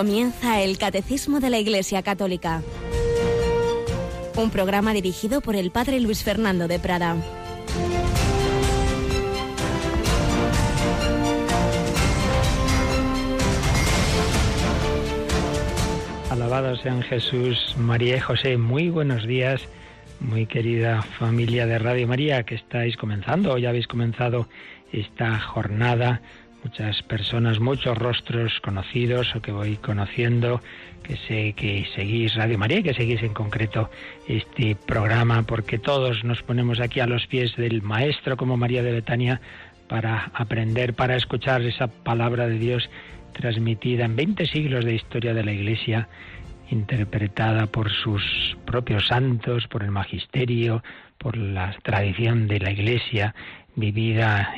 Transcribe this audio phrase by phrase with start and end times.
[0.00, 2.62] Comienza el Catecismo de la Iglesia Católica.
[4.34, 7.16] Un programa dirigido por el Padre Luis Fernando de Prada.
[16.30, 18.56] Alabados sean Jesús, María y José.
[18.56, 19.60] Muy buenos días,
[20.18, 24.48] muy querida familia de Radio María, que estáis comenzando o ya habéis comenzado
[24.92, 26.22] esta jornada
[26.64, 30.60] muchas personas, muchos rostros conocidos o que voy conociendo,
[31.02, 33.90] que sé que seguís Radio María y que seguís en concreto
[34.28, 38.92] este programa, porque todos nos ponemos aquí a los pies del Maestro como María de
[38.92, 39.40] Betania
[39.88, 42.88] para aprender, para escuchar esa palabra de Dios
[43.32, 46.08] transmitida en 20 siglos de historia de la Iglesia,
[46.70, 48.22] interpretada por sus
[48.64, 50.82] propios santos, por el magisterio,
[51.18, 53.34] por la tradición de la Iglesia
[53.80, 54.54] vivida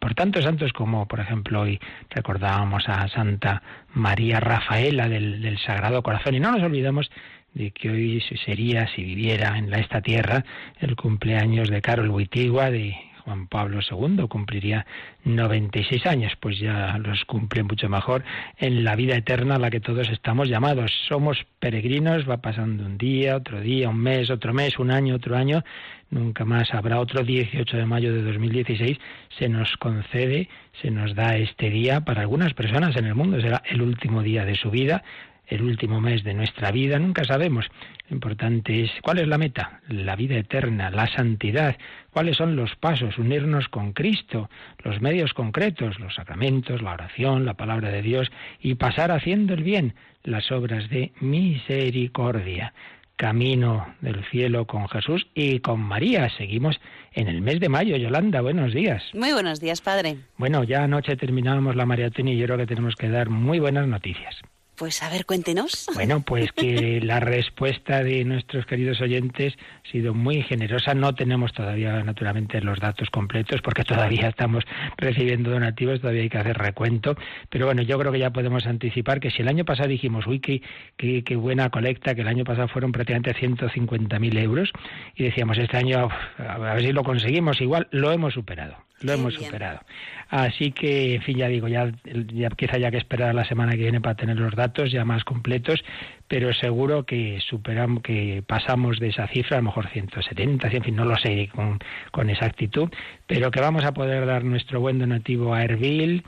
[0.00, 1.80] por tantos santos como, por ejemplo, hoy
[2.10, 3.62] recordábamos a Santa
[3.94, 6.34] María Rafaela del, Sagrado Corazón.
[6.34, 7.10] Y no nos olvidamos
[7.54, 10.44] de que hoy sería, si viviera en esta tierra,
[10.80, 14.84] el cumpleaños de Carol Wittigua, de Juan Pablo II cumpliría
[15.24, 18.22] 96 años, pues ya los cumple mucho mejor
[18.58, 20.92] en la vida eterna a la que todos estamos llamados.
[21.08, 25.36] Somos peregrinos, va pasando un día, otro día, un mes, otro mes, un año, otro
[25.36, 25.64] año,
[26.10, 28.98] nunca más habrá otro 18 de mayo de 2016,
[29.38, 30.48] se nos concede,
[30.82, 34.44] se nos da este día para algunas personas en el mundo, será el último día
[34.44, 35.02] de su vida,
[35.46, 37.66] el último mes de nuestra vida, nunca sabemos.
[38.08, 41.76] Lo importante es cuál es la meta, la vida eterna, la santidad,
[42.10, 44.50] cuáles son los pasos, unirnos con Cristo,
[44.82, 48.30] los medios concretos, los sacramentos, la oración, la palabra de Dios
[48.60, 52.74] y pasar haciendo el bien, las obras de misericordia.
[53.16, 56.28] Camino del cielo con Jesús y con María.
[56.36, 56.80] Seguimos
[57.12, 57.96] en el mes de mayo.
[57.96, 59.04] Yolanda, buenos días.
[59.14, 60.16] Muy buenos días, padre.
[60.36, 63.86] Bueno, ya anoche terminábamos la maratón y yo creo que tenemos que dar muy buenas
[63.86, 64.42] noticias.
[64.76, 65.86] Pues a ver, cuéntenos.
[65.94, 70.94] Bueno, pues que la respuesta de nuestros queridos oyentes ha sido muy generosa.
[70.94, 74.64] No tenemos todavía, naturalmente, los datos completos porque todavía estamos
[74.96, 77.16] recibiendo donativos, todavía hay que hacer recuento.
[77.50, 80.40] Pero bueno, yo creo que ya podemos anticipar que si el año pasado dijimos, uy,
[80.40, 80.62] qué,
[80.96, 84.72] qué, buena colecta, que el año pasado fueron prácticamente 150.000 euros,
[85.14, 86.08] y decíamos, este año,
[86.38, 88.76] a ver si lo conseguimos, igual lo hemos superado.
[89.00, 89.80] Lo hemos superado.
[90.28, 91.92] Así que, en fin, ya digo, ya,
[92.32, 95.04] ya quizá haya que esperar a la semana que viene para tener los datos ya
[95.04, 95.84] más completos,
[96.34, 100.96] pero seguro que superamos, que pasamos de esa cifra, a lo mejor 170, en fin,
[100.96, 101.78] no lo sé con,
[102.10, 102.90] con exactitud,
[103.28, 106.24] pero que vamos a poder dar nuestro buen donativo a Erbil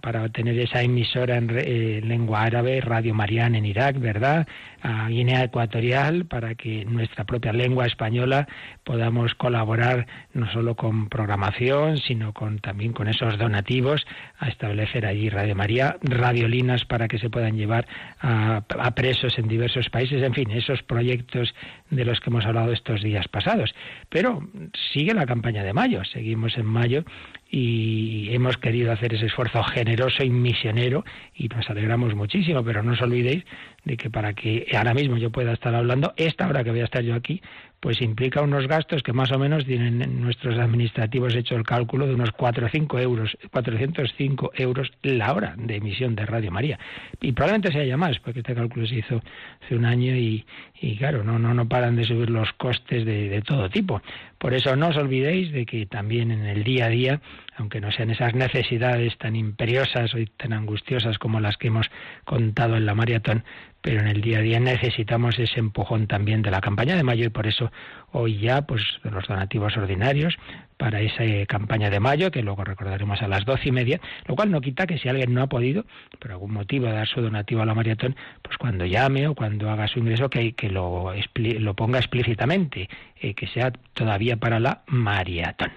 [0.00, 4.46] para tener esa emisora en, en lengua árabe, Radio Mariana en Irak, ¿verdad?
[4.80, 8.46] A Guinea Ecuatorial, para que nuestra propia lengua española
[8.84, 14.06] podamos colaborar no solo con programación, sino con también con esos donativos
[14.38, 17.86] a establecer allí Radio María, radiolinas para que se puedan llevar
[18.20, 18.62] a,
[18.94, 21.54] presos en diversos países, en fin, esos proyectos
[21.90, 23.74] de los que hemos hablado estos días pasados.
[24.08, 24.48] Pero
[24.92, 27.04] sigue la campaña de mayo, seguimos en mayo
[27.50, 31.04] y hemos querido hacer ese esfuerzo generoso y misionero
[31.34, 33.44] y nos alegramos muchísimo, pero no os olvidéis
[33.84, 36.84] de que para que ahora mismo yo pueda estar hablando, esta hora que voy a
[36.84, 37.42] estar yo aquí,
[37.82, 42.14] pues implica unos gastos que más o menos tienen nuestros administrativos hecho el cálculo de
[42.14, 46.78] unos 4 5 euros, 405 euros la hora de emisión de Radio María.
[47.20, 49.20] Y probablemente se haya más, porque este cálculo se hizo
[49.64, 50.46] hace un año y,
[50.80, 54.00] y claro, no, no, no paran de subir los costes de, de todo tipo.
[54.38, 57.20] Por eso no os olvidéis de que también en el día a día,
[57.56, 61.90] aunque no sean esas necesidades tan imperiosas y tan angustiosas como las que hemos
[62.24, 63.42] contado en la maratón,
[63.82, 67.26] pero en el día a día necesitamos ese empujón también de la campaña de mayo
[67.26, 67.71] y por eso
[68.12, 70.36] hoy ya pues de los donativos ordinarios
[70.76, 74.50] para esa campaña de mayo que luego recordaremos a las doce y media lo cual
[74.50, 75.84] no quita que si alguien no ha podido
[76.18, 79.88] por algún motivo dar su donativo a la maratón pues cuando llame o cuando haga
[79.88, 82.88] su ingreso que, que lo, lo ponga explícitamente
[83.22, 85.70] eh, que sea todavía para la maratón.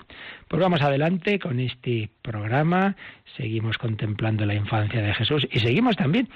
[0.47, 2.95] Pues vamos adelante con este programa.
[3.37, 6.27] Seguimos contemplando la infancia de Jesús y seguimos también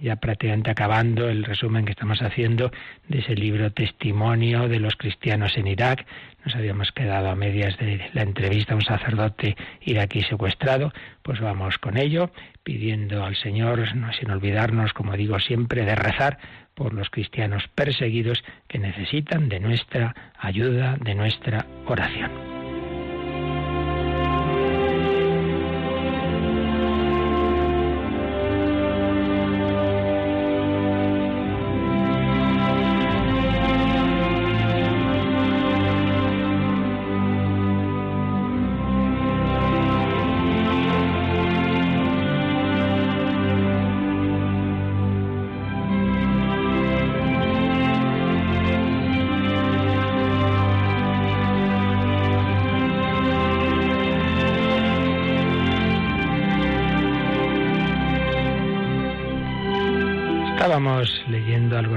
[0.00, 2.70] ya prácticamente acabando el resumen que estamos haciendo
[3.08, 6.06] de ese libro Testimonio de los cristianos en Irak.
[6.44, 10.92] Nos habíamos quedado a medias de la entrevista a un sacerdote iraquí secuestrado.
[11.22, 12.30] Pues vamos con ello,
[12.62, 16.38] pidiendo al Señor, no, sin olvidarnos, como digo siempre, de rezar
[16.74, 22.63] por los cristianos perseguidos que necesitan de nuestra ayuda, de nuestra oración.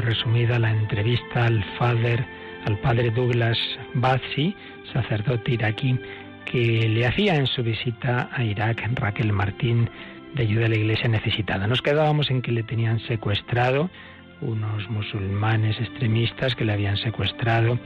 [0.02, 2.26] Resumida la entrevista al father,
[2.66, 3.58] al padre Douglas
[3.94, 4.56] Bazzi,
[4.94, 6.00] sacerdote iraquí,
[6.46, 9.90] que le hacía en su visita a Irak Raquel Martín
[10.34, 11.68] de ayuda a la iglesia necesitada.
[11.68, 13.90] Nos quedábamos en que le tenían secuestrado
[14.42, 17.80] unos musulmanes extremistas que le habían secuestrado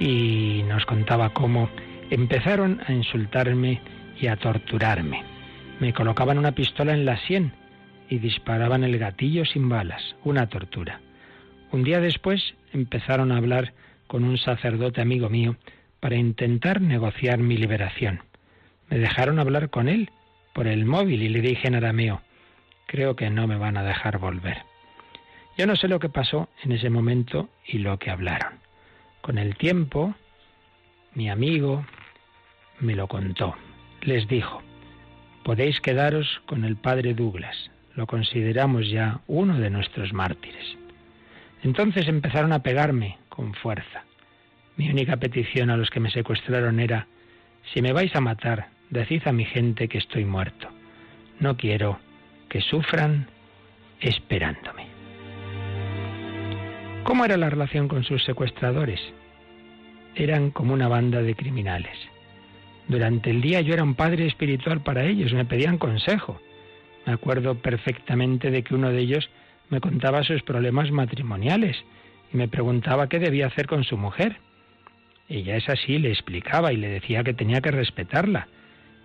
[0.00, 1.68] y nos contaba cómo
[2.10, 3.80] empezaron a insultarme
[4.20, 5.22] y a torturarme.
[5.80, 7.52] Me colocaban una pistola en la sien
[8.08, 11.00] y disparaban el gatillo sin balas, una tortura.
[11.70, 13.74] Un día después empezaron a hablar
[14.06, 15.56] con un sacerdote amigo mío
[16.00, 18.22] para intentar negociar mi liberación.
[18.88, 20.10] Me dejaron hablar con él
[20.54, 22.22] por el móvil y le dije en arameo,
[22.86, 24.62] creo que no me van a dejar volver.
[25.58, 28.54] Yo no sé lo que pasó en ese momento y lo que hablaron.
[29.20, 30.14] Con el tiempo,
[31.14, 31.84] mi amigo
[32.80, 33.56] me lo contó.
[34.02, 34.62] Les dijo,
[35.44, 40.78] podéis quedaros con el padre Douglas, lo consideramos ya uno de nuestros mártires.
[41.62, 44.04] Entonces empezaron a pegarme con fuerza.
[44.76, 47.06] Mi única petición a los que me secuestraron era,
[47.72, 50.68] si me vais a matar, decid a mi gente que estoy muerto.
[51.40, 51.98] No quiero
[52.48, 53.26] que sufran
[54.00, 54.86] esperándome.
[57.04, 59.00] ¿Cómo era la relación con sus secuestradores?
[60.14, 61.96] Eran como una banda de criminales.
[62.86, 66.40] Durante el día yo era un padre espiritual para ellos, me pedían consejo.
[67.06, 69.28] Me acuerdo perfectamente de que uno de ellos
[69.70, 71.76] me contaba sus problemas matrimoniales
[72.32, 74.38] y me preguntaba qué debía hacer con su mujer.
[75.28, 78.48] Ella es así, le explicaba y le decía que tenía que respetarla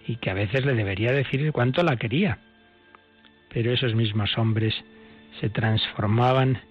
[0.08, 2.40] y que a veces le debería decir cuánto la quería.
[3.50, 4.74] Pero esos mismos hombres
[5.40, 6.62] se transformaban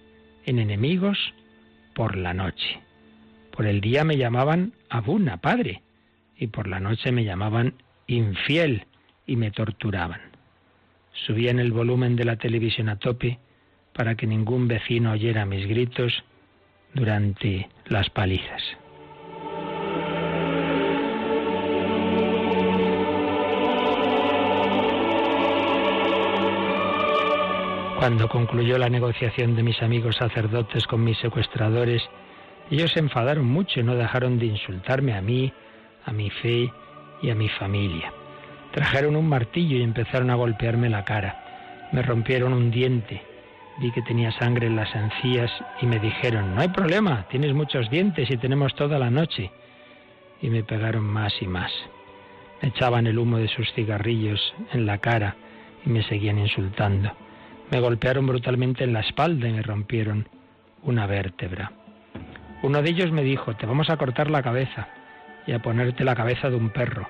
[0.45, 1.17] en enemigos
[1.93, 2.81] por la noche.
[3.51, 5.81] Por el día me llamaban Abuna, padre,
[6.37, 7.75] y por la noche me llamaban
[8.07, 8.87] infiel
[9.27, 10.21] y me torturaban.
[11.25, 13.39] Subían el volumen de la televisión a tope
[13.93, 16.23] para que ningún vecino oyera mis gritos
[16.93, 18.61] durante las palizas.
[28.03, 32.03] Cuando concluyó la negociación de mis amigos sacerdotes con mis secuestradores,
[32.69, 35.53] ellos se enfadaron mucho y no dejaron de insultarme a mí,
[36.05, 36.69] a mi fe
[37.21, 38.11] y a mi familia.
[38.73, 41.89] Trajeron un martillo y empezaron a golpearme la cara.
[41.93, 43.21] Me rompieron un diente.
[43.77, 47.89] Vi que tenía sangre en las encías y me dijeron, no hay problema, tienes muchos
[47.89, 49.51] dientes y tenemos toda la noche.
[50.41, 51.71] Y me pegaron más y más.
[52.61, 55.35] Me echaban el humo de sus cigarrillos en la cara
[55.85, 57.11] y me seguían insultando.
[57.71, 60.27] Me golpearon brutalmente en la espalda y me rompieron
[60.83, 61.71] una vértebra.
[62.61, 64.87] Uno de ellos me dijo, te vamos a cortar la cabeza
[65.47, 67.07] y a ponerte la cabeza de un perro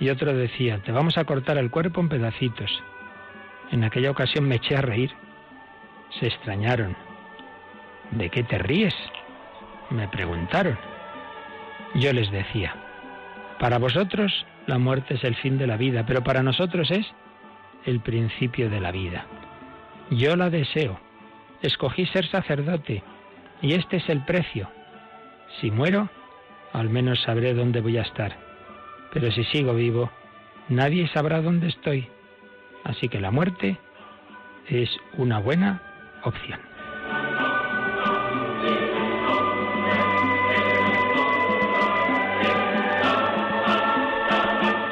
[0.00, 2.70] y otro decía, te vamos a cortar el cuerpo en pedacitos.
[3.70, 5.12] En aquella ocasión me eché a reír.
[6.18, 6.96] Se extrañaron.
[8.10, 8.94] ¿De qué te ríes?
[9.90, 10.78] Me preguntaron.
[11.94, 12.74] Yo les decía,
[13.58, 17.06] para vosotros la muerte es el fin de la vida, pero para nosotros es
[17.84, 19.26] el principio de la vida.
[20.10, 20.98] Yo la deseo.
[21.62, 23.02] Escogí ser sacerdote
[23.62, 24.68] y este es el precio.
[25.60, 26.08] Si muero,
[26.72, 28.44] al menos sabré dónde voy a estar
[29.14, 30.10] pero si sigo vivo,
[30.68, 32.08] nadie sabrá dónde estoy.
[32.82, 33.78] Así que la muerte
[34.68, 35.80] es una buena
[36.24, 36.60] opción.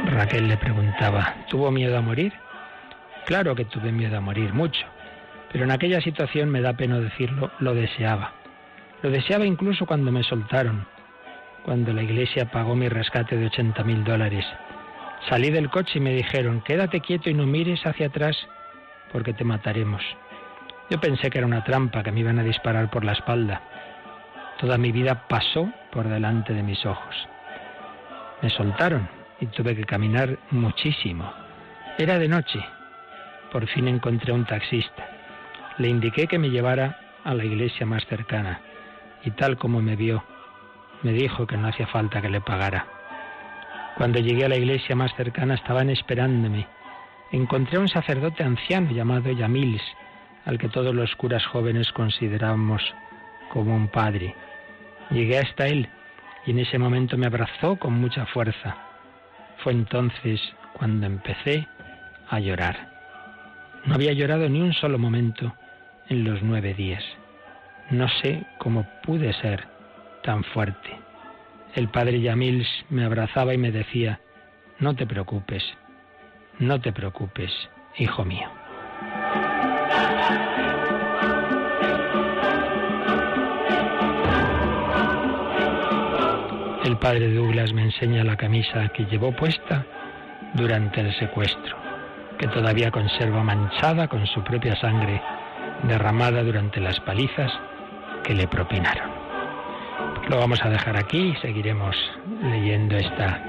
[0.06, 2.32] Raquel le preguntaba, ¿tuvo miedo a morir?
[3.26, 4.84] Claro que tuve miedo a morir, mucho,
[5.50, 8.32] pero en aquella situación me da pena decirlo, lo deseaba.
[9.02, 10.86] Lo deseaba incluso cuando me soltaron,
[11.64, 14.44] cuando la iglesia pagó mi rescate de 80 mil dólares.
[15.28, 18.36] Salí del coche y me dijeron, quédate quieto y no mires hacia atrás
[19.12, 20.02] porque te mataremos.
[20.90, 23.62] Yo pensé que era una trampa, que me iban a disparar por la espalda.
[24.58, 27.28] Toda mi vida pasó por delante de mis ojos.
[28.42, 29.08] Me soltaron
[29.40, 31.32] y tuve que caminar muchísimo.
[31.98, 32.60] Era de noche.
[33.50, 35.06] Por fin encontré un taxista.
[35.78, 38.60] Le indiqué que me llevara a la iglesia más cercana
[39.24, 40.24] y tal como me vio,
[41.02, 42.86] me dijo que no hacía falta que le pagara.
[43.96, 46.66] Cuando llegué a la iglesia más cercana estaban esperándome.
[47.30, 49.82] Encontré a un sacerdote anciano llamado Yamils,
[50.44, 52.82] al que todos los curas jóvenes consideramos
[53.50, 54.34] como un padre.
[55.10, 55.88] Llegué hasta él
[56.46, 58.76] y en ese momento me abrazó con mucha fuerza.
[59.58, 60.40] Fue entonces
[60.72, 61.66] cuando empecé
[62.28, 62.90] a llorar.
[63.84, 65.54] No había llorado ni un solo momento
[66.08, 67.04] en los nueve días.
[67.90, 69.66] No sé cómo pude ser
[70.22, 70.98] tan fuerte.
[71.74, 74.20] El padre Yamils me abrazaba y me decía,
[74.78, 75.64] no te preocupes,
[76.58, 77.50] no te preocupes,
[77.96, 78.61] hijo mío.
[86.84, 89.84] El padre Douglas me enseña la camisa que llevó puesta
[90.54, 91.76] durante el secuestro,
[92.38, 95.22] que todavía conserva manchada con su propia sangre
[95.84, 97.52] derramada durante las palizas
[98.22, 99.10] que le propinaron.
[100.28, 101.96] Lo vamos a dejar aquí y seguiremos
[102.42, 103.42] leyendo esta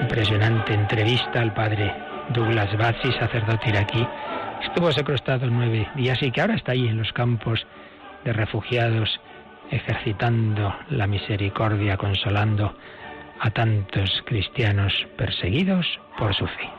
[0.00, 1.92] impresionante entrevista al padre
[2.30, 4.06] Douglas Bazzi, sacerdote iraquí,
[4.62, 7.66] Estuvo secuestrado nueve días y que ahora está ahí en los campos
[8.24, 9.20] de refugiados
[9.70, 12.74] ejercitando la misericordia, consolando
[13.40, 15.86] a tantos cristianos perseguidos
[16.18, 16.70] por su fe.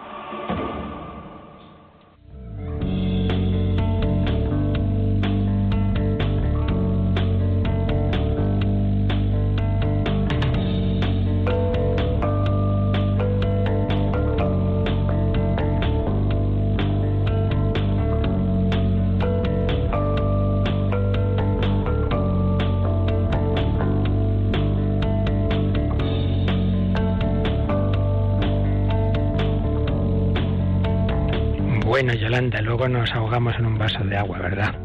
[32.84, 34.76] Luego nos ahogamos en un vaso de agua, ¿verdad?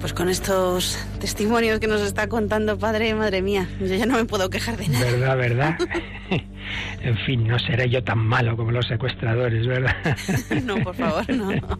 [0.00, 4.24] Pues con estos testimonios que nos está contando padre, madre mía, yo ya no me
[4.24, 5.04] puedo quejar de nada.
[5.04, 5.78] ¿Verdad, verdad?
[7.02, 9.94] en fin, no seré yo tan malo como los secuestradores, ¿verdad?
[10.64, 11.52] no, por favor, no.
[11.52, 11.76] no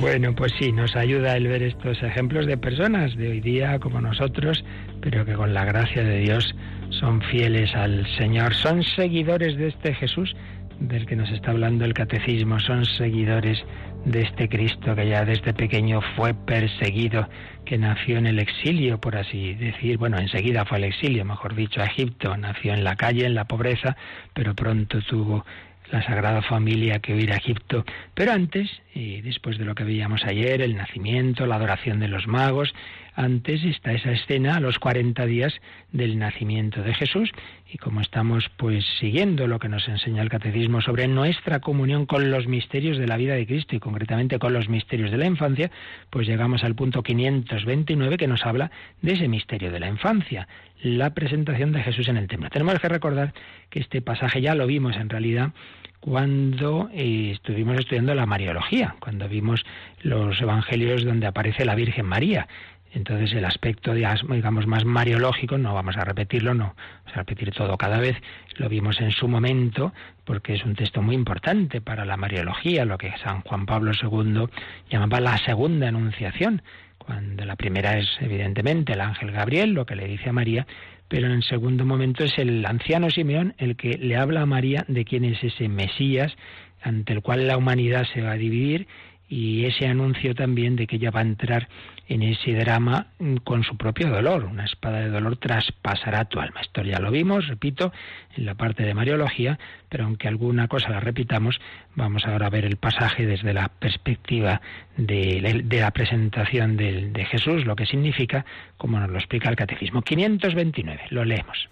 [0.00, 4.02] Bueno, pues sí, nos ayuda el ver estos ejemplos de personas de hoy día como
[4.02, 4.62] nosotros,
[5.00, 6.54] pero que con la gracia de Dios
[6.90, 10.36] son fieles al Señor, son seguidores de este Jesús
[10.80, 13.64] del que nos está hablando el catecismo, son seguidores
[14.04, 17.28] de este Cristo que ya desde pequeño fue perseguido,
[17.64, 21.80] que nació en el exilio, por así decir, bueno, enseguida fue al exilio, mejor dicho,
[21.80, 23.96] a Egipto, nació en la calle, en la pobreza,
[24.34, 25.44] pero pronto tuvo
[25.90, 27.84] la Sagrada Familia que huir a Egipto.
[28.14, 32.26] Pero antes, y después de lo que veíamos ayer, el nacimiento, la adoración de los
[32.26, 32.74] magos,
[33.14, 35.54] antes está esa escena a los 40 días
[35.92, 37.30] del nacimiento de Jesús
[37.74, 42.30] y como estamos pues siguiendo lo que nos enseña el catecismo sobre nuestra comunión con
[42.30, 45.72] los misterios de la vida de Cristo y concretamente con los misterios de la infancia,
[46.08, 48.70] pues llegamos al punto 529 que nos habla
[49.02, 50.46] de ese misterio de la infancia,
[50.82, 52.48] la presentación de Jesús en el templo.
[52.48, 53.34] Tenemos que recordar
[53.70, 55.50] que este pasaje ya lo vimos en realidad
[55.98, 59.64] cuando eh, estuvimos estudiando la Mariología, cuando vimos
[60.02, 62.46] los evangelios donde aparece la Virgen María.
[62.94, 66.74] Entonces el aspecto, digamos, más mariológico, no vamos a repetirlo, no.
[67.04, 68.16] Vamos a repetir todo cada vez,
[68.56, 69.92] lo vimos en su momento,
[70.24, 74.46] porque es un texto muy importante para la mariología, lo que San Juan Pablo II
[74.88, 76.62] llamaba la segunda anunciación,
[76.98, 80.66] cuando la primera es evidentemente el ángel Gabriel, lo que le dice a María,
[81.08, 85.04] pero en segundo momento es el anciano Simeón el que le habla a María de
[85.04, 86.34] quién es ese Mesías
[86.80, 88.86] ante el cual la humanidad se va a dividir
[89.28, 91.68] y ese anuncio también de que ella va a entrar
[92.08, 93.08] en ese drama
[93.44, 94.44] con su propio dolor.
[94.44, 96.60] Una espada de dolor traspasará tu alma.
[96.60, 97.92] Esto ya lo vimos, repito,
[98.36, 101.58] en la parte de Mariología, pero aunque alguna cosa la repitamos,
[101.94, 104.60] vamos ahora a ver el pasaje desde la perspectiva
[104.96, 108.44] de, la presentación de, de Jesús, lo que significa,
[108.76, 110.02] como nos lo explica el Catecismo.
[110.02, 111.68] 529, lo leemos.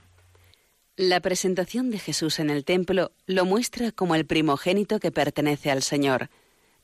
[0.97, 5.83] La presentación de Jesús en el templo lo muestra como el primogénito que pertenece al
[5.83, 6.29] Señor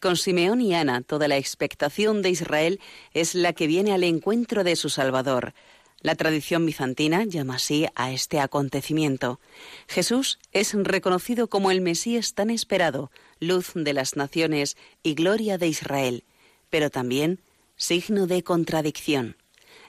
[0.01, 2.81] con Simeón y Ana, toda la expectación de Israel
[3.15, 5.55] es la que viene al encuentro de su Salvador.
[6.01, 9.41] La tradición bizantina llama así a este acontecimiento.
[9.89, 15.67] Jesús es reconocido como el Mesías tan esperado, luz de las naciones y gloria de
[15.67, 16.25] Israel,
[16.71, 17.41] pero también
[17.77, 19.37] signo de contradicción.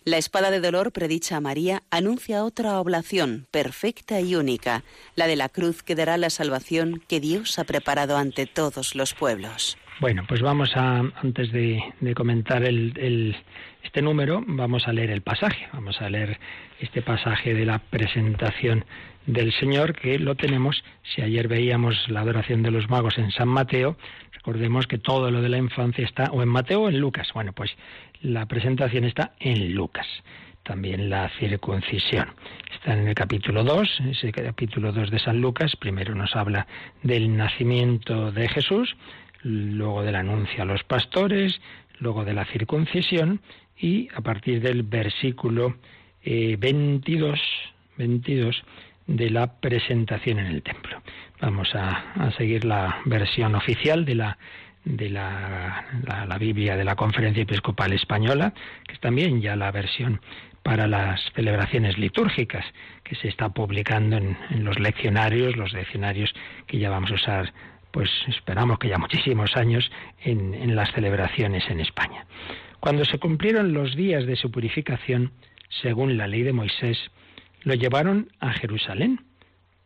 [0.06, 4.84] La espada de dolor predicha a María anuncia otra oblación perfecta y única,
[5.16, 9.14] la de la cruz que dará la salvación que Dios ha preparado ante todos los
[9.14, 9.78] pueblos.
[10.00, 11.84] Bueno, pues vamos a, antes de,
[12.16, 13.36] comentar el,
[13.84, 15.68] este número, vamos a leer el pasaje.
[15.74, 16.40] Vamos a leer
[16.80, 18.86] este pasaje de la presentación
[19.26, 23.50] del Señor, que lo tenemos, si ayer veíamos la adoración de los magos en San
[23.50, 23.98] Mateo,
[24.32, 27.28] recordemos que todo lo de la infancia está o en Mateo o en Lucas.
[27.34, 27.76] Bueno, pues
[28.22, 30.08] la presentación está en Lucas.
[30.64, 32.30] También la circuncisión.
[32.74, 35.76] Está en el capítulo 2, ese capítulo 2 de San Lucas.
[35.76, 36.68] Primero nos habla
[37.04, 38.96] del nacimiento de Jesús,
[39.44, 41.60] luego del anuncio a los pastores,
[42.00, 43.42] luego de la circuncisión
[43.78, 45.76] y a partir del versículo
[46.24, 47.40] 22,
[47.98, 48.62] eh,
[49.08, 51.02] de la presentación en el templo.
[51.42, 54.38] Vamos a, seguir la versión oficial de la
[54.86, 55.86] de la,
[56.28, 58.54] la, Biblia de la Conferencia Episcopal Española,
[58.88, 60.22] que es también ya la versión
[60.64, 62.66] para las celebraciones litúrgicas,
[63.04, 66.34] que se está publicando en, en los leccionarios, los leccionarios
[66.66, 67.54] que ya vamos a usar
[67.92, 69.92] pues esperamos que ya muchísimos años
[70.24, 72.26] en, las celebraciones en España.
[72.80, 75.32] Cuando se cumplieron los días de su purificación,
[75.82, 76.98] según la ley de Moisés,
[77.64, 79.22] lo llevaron a Jerusalén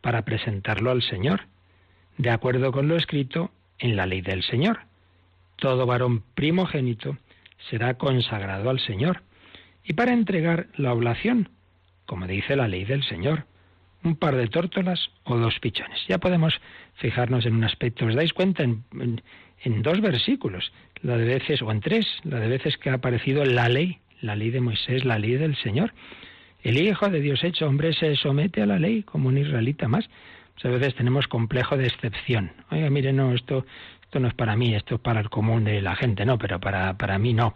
[0.00, 1.42] para presentarlo al Señor,
[2.18, 4.80] de acuerdo con lo escrito en la ley del Señor.
[5.56, 7.16] Todo varón primogénito
[7.70, 9.22] será consagrado al Señor,
[9.82, 11.48] y para entregar la oblación,
[12.06, 13.46] como dice la ley del Señor,
[14.04, 15.98] un par de tórtolas o dos pichones.
[16.08, 16.60] Ya podemos
[16.94, 18.06] fijarnos en un aspecto.
[18.06, 18.84] ¿Os dais cuenta en,
[19.62, 20.72] en dos versículos?
[21.02, 24.36] La de veces, o en tres, la de veces que ha aparecido la ley, la
[24.36, 25.92] ley de Moisés, la ley del Señor.
[26.62, 30.08] El Hijo de Dios hecho hombre se somete a la ley como un israelita más.
[30.54, 32.52] Muchas veces tenemos complejo de excepción.
[32.70, 33.66] Oiga, mire, no, esto,
[34.02, 36.60] esto no es para mí, esto es para el común de la gente, no, pero
[36.60, 37.54] para, para mí no.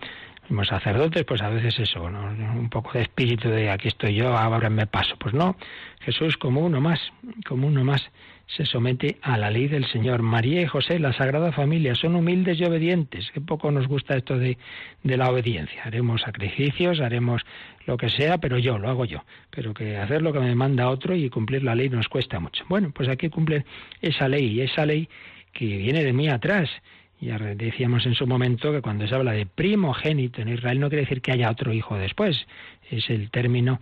[0.49, 4.71] Como sacerdotes, pues a veces eso, un poco de espíritu de aquí estoy yo, ahora
[4.71, 5.15] me paso.
[5.19, 5.57] Pues no,
[6.01, 6.99] Jesús como uno más,
[7.47, 8.03] como uno más
[8.47, 10.23] se somete a la ley del Señor.
[10.23, 13.31] María y José, la Sagrada Familia, son humildes y obedientes.
[13.33, 14.57] Qué poco nos gusta esto de,
[15.03, 15.83] de, la obediencia.
[15.85, 17.43] Haremos sacrificios, haremos
[17.85, 19.25] lo que sea, pero yo, lo hago yo.
[19.51, 22.65] Pero que hacer lo que me manda otro y cumplir la ley nos cuesta mucho.
[22.71, 23.67] Bueno, pues aquí cumplen
[24.01, 25.11] esa ley, esa ley
[25.53, 26.71] que viene de mí atrás.
[27.21, 31.03] Ya decíamos en su momento que cuando se habla de primogénito en Israel no quiere
[31.03, 32.47] decir que haya otro hijo después.
[32.91, 33.81] Es el término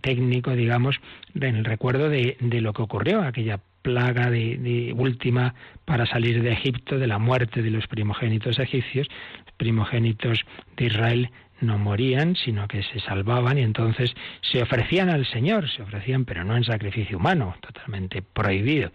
[0.00, 1.00] técnico, digamos,
[1.34, 5.54] en el recuerdo de, de lo que ocurrió, aquella plaga de, última
[5.84, 9.08] para salir de Egipto, de la muerte de los primogénitos egipcios,
[9.46, 10.44] los primogénitos
[10.76, 11.30] de Israel
[11.60, 16.44] no morían, sino que se salvaban y entonces se ofrecían al Señor, se ofrecían, pero
[16.44, 18.92] no en sacrificio humano, totalmente prohibido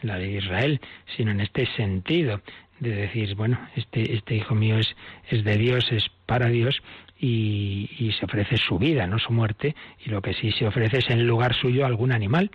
[0.00, 0.80] en la de Israel,
[1.16, 2.40] sino en este sentido
[2.80, 4.94] de decir, bueno, este, este hijo mío es,
[5.28, 6.82] es de Dios, es para Dios,
[7.18, 10.98] y, y, se ofrece su vida, no su muerte, y lo que sí se ofrece
[10.98, 12.50] es en lugar suyo algún animal,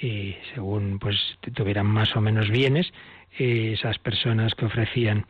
[0.00, 1.16] y según pues
[1.54, 2.92] tuvieran más o menos bienes,
[3.38, 5.26] eh, esas personas que ofrecían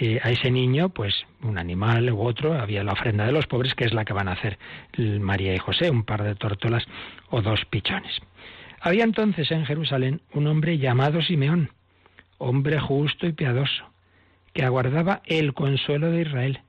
[0.00, 3.74] eh, a ese niño, pues un animal u otro, había la ofrenda de los pobres,
[3.74, 4.58] que es la que van a hacer
[4.96, 6.84] María y José, un par de tórtolas
[7.30, 8.20] o dos pichones.
[8.80, 11.70] Había entonces en Jerusalén un hombre llamado Simeón,
[12.38, 13.84] hombre justo y piadoso,
[14.52, 16.60] que aguardaba el consuelo de Israel,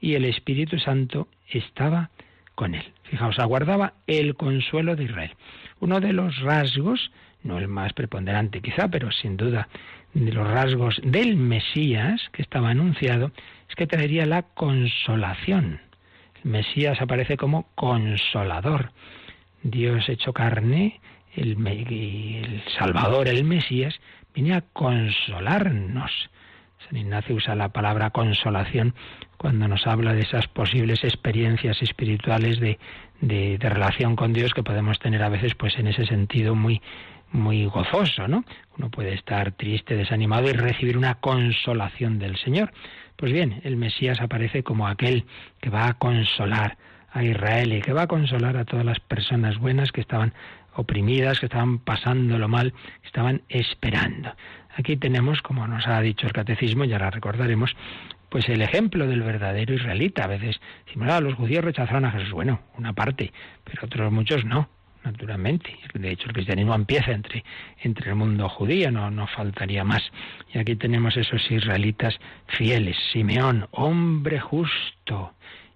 [0.00, 2.10] y el Espíritu Santo estaba
[2.54, 2.84] con él.
[3.04, 5.32] Fijaos, aguardaba el consuelo de Israel.
[5.80, 7.10] Uno de los rasgos,
[7.42, 9.68] no el más preponderante quizá, pero sin duda
[10.12, 13.32] de los rasgos del Mesías que estaba anunciado,
[13.68, 15.80] es que traería la consolación.
[16.44, 18.92] El Mesías aparece como consolador.
[19.62, 21.00] Dios hecho carne,
[21.34, 23.98] el, el Salvador, el Mesías,
[24.34, 26.10] viene a consolarnos.
[26.86, 28.94] San Ignacio usa la palabra consolación
[29.38, 32.78] cuando nos habla de esas posibles experiencias espirituales de,
[33.20, 36.82] de, relación con Dios que podemos tener a veces pues en ese sentido muy
[37.32, 38.44] muy gozoso, ¿no?
[38.78, 42.72] Uno puede estar triste, desanimado y recibir una consolación del Señor.
[43.16, 45.24] Pues bien, el Mesías aparece como aquel
[45.60, 46.76] que va a consolar
[47.10, 50.32] a Israel y que va a consolar a todas las personas buenas que estaban
[50.76, 54.34] oprimidas, que estaban pasándolo mal, estaban esperando.
[54.76, 57.76] Aquí tenemos, como nos ha dicho el catecismo, ya la recordaremos,
[58.28, 60.24] pues el ejemplo del verdadero israelita.
[60.24, 62.32] A veces decimos, ah, los judíos rechazaron a Jesús.
[62.32, 63.32] Bueno, una parte,
[63.62, 64.68] pero otros muchos no,
[65.04, 65.78] naturalmente.
[65.92, 67.44] De hecho, el cristianismo empieza entre,
[67.82, 70.02] entre el mundo judío, no, no faltaría más.
[70.52, 72.96] Y aquí tenemos esos israelitas fieles.
[73.12, 75.33] Simeón, hombre justo,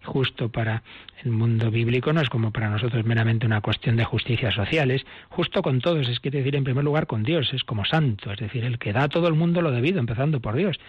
[0.09, 0.83] justo para
[1.23, 5.62] el mundo bíblico no es como para nosotros meramente una cuestión de justicia sociales, justo
[5.62, 8.64] con todos, es quiere decir en primer lugar con Dios, es como santo, es decir,
[8.64, 10.81] el que da a todo el mundo lo debido, empezando por Dios,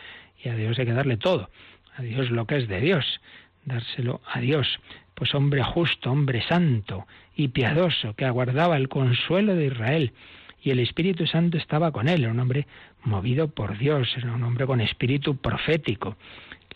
[0.44, 1.50] y a Dios hay que darle todo,
[1.98, 3.20] a Dios lo que es de Dios,
[3.66, 4.80] dárselo a Dios,
[5.16, 7.06] pues hombre justo, hombre santo
[7.36, 10.14] y piadoso, que aguardaba el consuelo de Israel,
[10.62, 12.68] y el Espíritu Santo estaba con él, era un hombre
[13.04, 16.18] movido por Dios, era un hombre con espíritu profético,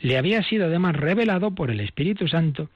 [0.04, 2.70] le había sido además revelado por el Espíritu Santo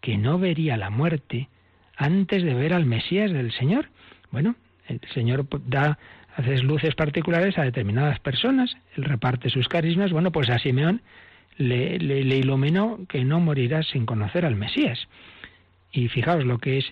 [0.00, 1.48] que no vería la muerte
[1.94, 3.90] antes de ver al Mesías del Señor.
[4.30, 4.56] Bueno,
[4.88, 5.98] el Señor da
[6.34, 11.02] hace luces particulares a determinadas personas, él reparte sus carismas, bueno, pues a Simeón
[11.58, 15.06] le, le, iluminó que no morirá sin conocer al Mesías.
[15.92, 16.86] Y fijaos lo que es,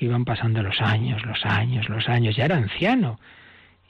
[0.00, 3.20] iban pasando los años, los años, los años, ya era anciano.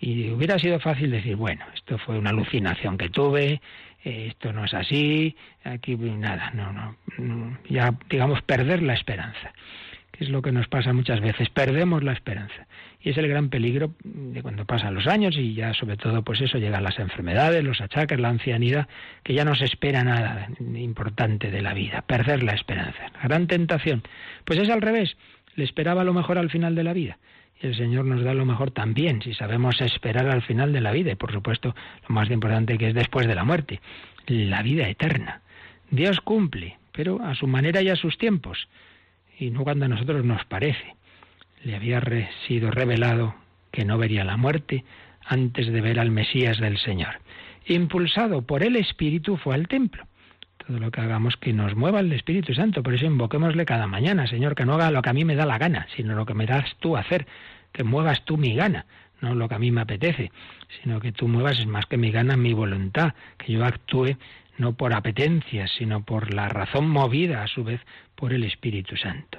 [0.01, 3.61] Y hubiera sido fácil decir, bueno, esto fue una alucinación que tuve,
[4.07, 9.53] esto no es así, aquí nada, no, no, ya digamos perder la esperanza,
[10.13, 12.67] que es lo que nos pasa muchas veces, perdemos la esperanza.
[13.01, 16.41] Y es el gran peligro de cuando pasan los años y ya sobre todo pues
[16.41, 18.89] eso llegan las enfermedades, los achaques, la ancianidad,
[19.25, 23.11] que ya no se espera nada importante de la vida, perder la esperanza.
[23.23, 24.03] Gran tentación,
[24.45, 25.17] pues es al revés,
[25.57, 27.19] le esperaba lo mejor al final de la vida
[27.61, 30.93] y el Señor nos da lo mejor también, si sabemos esperar al final de la
[30.93, 31.75] vida, y por supuesto
[32.09, 33.81] lo más importante que es después de la muerte,
[34.27, 35.41] la vida eterna.
[35.91, 38.69] Dios cumple, pero a su manera y a sus tiempos,
[39.39, 40.95] y no cuando a nosotros nos parece.
[41.63, 42.01] le había
[42.47, 43.35] sido revelado
[43.73, 44.85] que no vería la muerte
[45.25, 47.21] antes de ver al Mesías del Señor.
[47.67, 50.07] Impulsado por el Espíritu fue al templo.
[50.67, 54.27] Todo lo que hagamos que nos mueva el Espíritu Santo, por eso invoquémosle cada mañana,
[54.27, 56.35] Señor, que no haga lo que a mí me da la gana, sino lo que
[56.35, 57.27] me das tú a hacer,
[57.73, 58.87] que muevas tú mi gana,
[59.21, 60.33] no lo que a mí me apetece,
[60.83, 64.17] sino que tú muevas es más que mi gana, mi voluntad, que yo actúe
[64.59, 67.81] no por apetencias, sino por la razón movida a su vez
[68.17, 69.39] por el Espíritu Santo.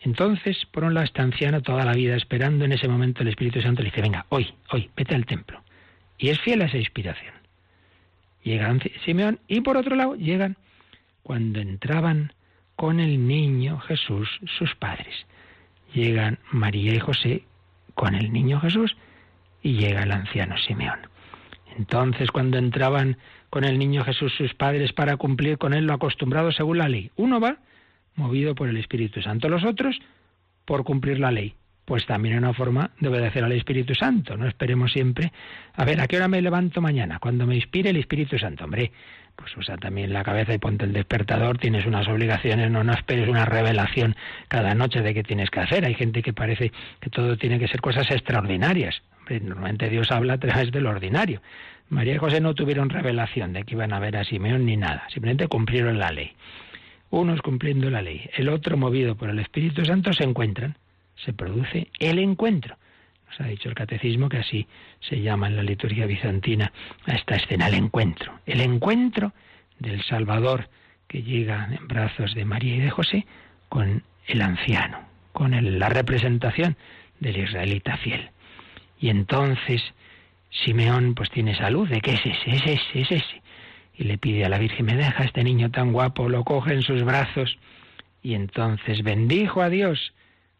[0.00, 3.60] Entonces, por un lado, está anciano toda la vida esperando en ese momento el Espíritu
[3.60, 5.62] Santo le dice, venga, hoy, hoy, vete al templo.
[6.18, 7.37] Y es fiel a esa inspiración.
[8.48, 10.56] Llega Simeón y por otro lado llegan
[11.22, 12.32] cuando entraban
[12.76, 14.26] con el niño Jesús
[14.58, 15.26] sus padres.
[15.92, 17.44] Llegan María y José
[17.94, 18.96] con el niño Jesús
[19.62, 20.98] y llega el anciano Simeón.
[21.76, 23.18] Entonces cuando entraban
[23.50, 27.10] con el niño Jesús sus padres para cumplir con él lo acostumbrado según la ley,
[27.16, 27.58] uno va
[28.14, 29.50] movido por el Espíritu Santo.
[29.50, 30.00] Los otros,
[30.64, 31.54] por cumplir la ley.
[31.88, 34.36] Pues también es una forma de obedecer al Espíritu Santo.
[34.36, 35.32] No esperemos siempre,
[35.74, 37.18] a ver, ¿a qué hora me levanto mañana?
[37.18, 38.64] Cuando me inspire el Espíritu Santo.
[38.64, 38.92] Hombre,
[39.34, 43.26] pues usa también la cabeza y ponte el despertador, tienes unas obligaciones, no, no esperes
[43.26, 44.16] una revelación
[44.48, 45.86] cada noche de qué tienes que hacer.
[45.86, 49.00] Hay gente que parece que todo tiene que ser cosas extraordinarias.
[49.20, 51.40] Hombre, normalmente Dios habla a través de lo ordinario.
[51.88, 55.04] María y José no tuvieron revelación de que iban a ver a Simeón ni nada,
[55.08, 56.32] simplemente cumplieron la ley
[57.10, 60.76] unos cumpliendo la ley, el otro movido por el Espíritu Santo, se encuentran.
[61.24, 62.76] Se produce el encuentro.
[63.28, 64.66] Nos ha dicho el catecismo que así
[65.00, 66.72] se llama en la liturgia bizantina
[67.06, 68.40] a esta escena, el encuentro.
[68.46, 69.32] El encuentro
[69.78, 70.68] del Salvador
[71.06, 73.26] que llega en brazos de María y de José
[73.68, 75.00] con el anciano,
[75.32, 76.76] con la representación
[77.20, 78.30] del israelita fiel.
[79.00, 79.82] Y entonces
[80.50, 83.42] Simeón pues tiene salud de que es ese, es ese, es ese
[83.98, 86.82] y le pide a la Virgen, me deja este niño tan guapo, lo coge en
[86.82, 87.58] sus brazos
[88.22, 90.14] y entonces bendijo a Dios,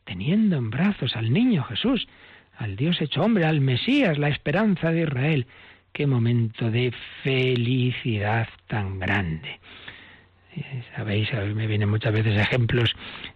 [0.08, 2.08] teniendo en brazos al niño Jesús,
[2.56, 5.46] al Dios hecho hombre, al Mesías, la esperanza de Israel.
[5.92, 9.60] Qué momento de felicidad tan grande.
[10.56, 12.94] Eh, sabéis, me vienen muchas veces ejemplos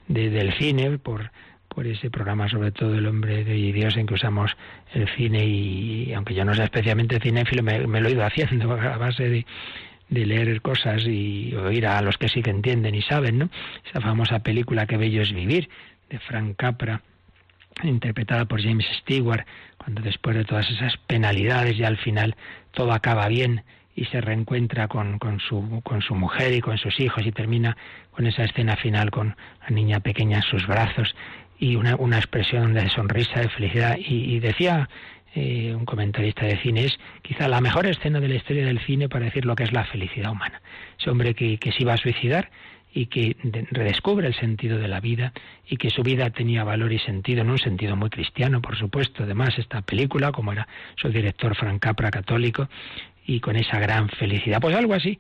[0.09, 1.31] del cine por,
[1.69, 4.57] por ese programa, sobre todo El hombre de Dios, en que usamos
[4.95, 8.73] el cine y, aunque yo no sea especialmente cinéfilo, me, me lo he ido haciendo
[8.81, 9.47] a base de,
[10.09, 13.51] de leer cosas y oír a los que sí que entienden y saben, ¿no?
[13.89, 15.69] Esa famosa película Que bello es vivir,
[16.13, 17.01] de Frank Capra,
[17.83, 19.47] interpretada por James Stewart,
[19.79, 22.37] cuando después de todas esas penalidades y al final
[22.73, 23.65] todo acaba bien
[23.97, 27.77] y se reencuentra con, con, su, con su mujer y con sus hijos y termina
[28.11, 31.15] con esa escena final con la niña pequeña en sus brazos
[31.59, 33.97] y una, una expresión de sonrisa, de felicidad.
[33.99, 34.89] Y, decía
[35.35, 39.09] eh, un comentarista de cine, es quizá la mejor escena de la historia del cine
[39.09, 40.61] para decir lo que es la felicidad humana.
[40.99, 42.51] Ese hombre que, que se iba a suicidar
[42.95, 43.37] y que
[43.71, 45.33] redescubre el sentido de la vida
[45.67, 49.23] y que su vida tenía valor y sentido en un sentido muy cristiano, por supuesto.
[49.23, 52.69] Además, esta película, como era su director Frank Capra católico,
[53.27, 54.61] y con esa gran felicidad.
[54.61, 55.19] Pues algo así,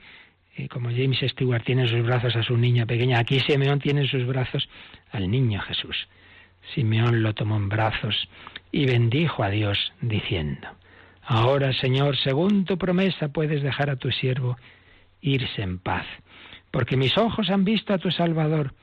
[0.56, 4.02] eh, como James Stewart tiene en sus brazos a su niña pequeña, aquí Simeón tiene
[4.02, 4.68] en sus brazos
[5.11, 6.08] al niño Jesús.
[6.74, 8.28] Simeón lo tomó en brazos
[8.70, 10.68] y bendijo a Dios, diciendo,
[11.24, 14.56] Ahora, Señor, según tu promesa, puedes dejar a tu siervo
[15.20, 16.06] irse en paz,
[16.72, 18.74] porque mis ojos han visto a tu Salvador,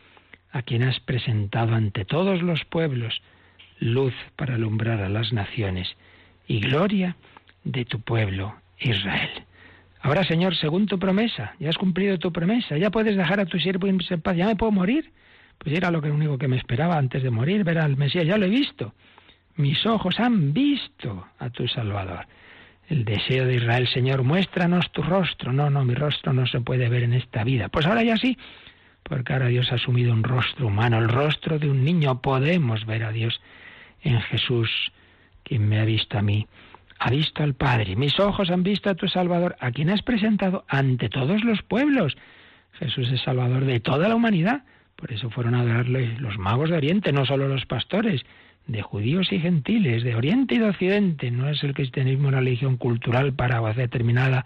[0.51, 3.21] a quien has presentado ante todos los pueblos,
[3.79, 5.97] luz para alumbrar a las naciones
[6.47, 7.17] y gloria
[7.65, 9.29] de tu pueblo Israel.
[10.01, 13.59] Ahora, Señor, según tu promesa, ya has cumplido tu promesa, ya puedes dejar a tu
[13.59, 15.11] siervo en paz, ya me puedo morir.
[15.57, 18.45] Pues era lo único que me esperaba antes de morir, ver al Mesías, ya lo
[18.45, 18.93] he visto
[19.59, 22.25] mis ojos han visto a tu Salvador.
[22.89, 25.53] El deseo de Israel, Señor, muéstranos tu rostro.
[25.53, 27.69] No, no, mi rostro no se puede ver en esta vida.
[27.69, 28.35] Pues ahora ya sí,
[29.03, 32.19] porque ahora Dios ha asumido un rostro humano, el rostro de un niño.
[32.19, 33.39] Podemos ver a Dios
[34.01, 34.71] en Jesús,
[35.43, 36.47] quien me ha visto a mí.
[36.97, 37.95] Ha visto al Padre.
[37.95, 42.17] Mis ojos han visto a tu Salvador, a quien has presentado ante todos los pueblos.
[42.73, 44.63] Jesús es Salvador de toda la humanidad.
[44.95, 48.25] Por eso fueron a adorarle los magos de Oriente, no solo los pastores
[48.69, 51.31] de judíos y gentiles, de Oriente y de Occidente.
[51.31, 54.45] No es el cristianismo una religión cultural para determinada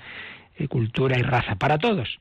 [0.57, 2.19] eh, cultura y raza, para todos.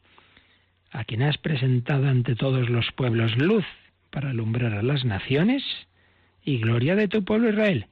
[0.91, 3.65] A quien has presentado ante todos los pueblos luz
[4.11, 5.62] para alumbrar a las naciones
[6.45, 7.87] y gloria de tu pueblo Israel.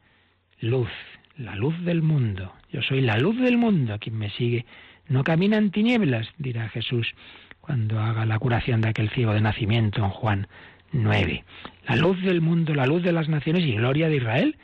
[0.61, 0.90] Luz,
[1.38, 2.53] la luz del mundo.
[2.73, 3.96] Yo soy la luz del mundo.
[4.01, 4.66] Quien me sigue
[5.09, 7.14] no camina en tinieblas, dirá Jesús
[7.61, 10.49] cuando haga la curación de aquel ciego de nacimiento en Juan
[10.92, 11.44] 9.
[11.87, 14.57] La luz del mundo, la luz de las naciones y gloria de Israel.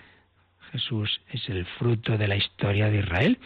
[0.72, 3.38] Jesús es el fruto de la historia de Israel.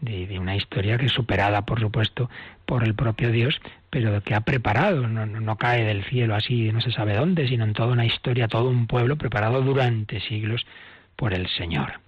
[0.00, 2.30] de, una historia que es superada, por supuesto,
[2.66, 3.60] por el propio Dios,
[3.90, 7.64] pero que ha preparado, no, no, cae del cielo así, no se sabe dónde, sino
[7.64, 10.66] en toda una historia, todo un pueblo preparado durante siglos
[11.16, 12.00] por el Señor.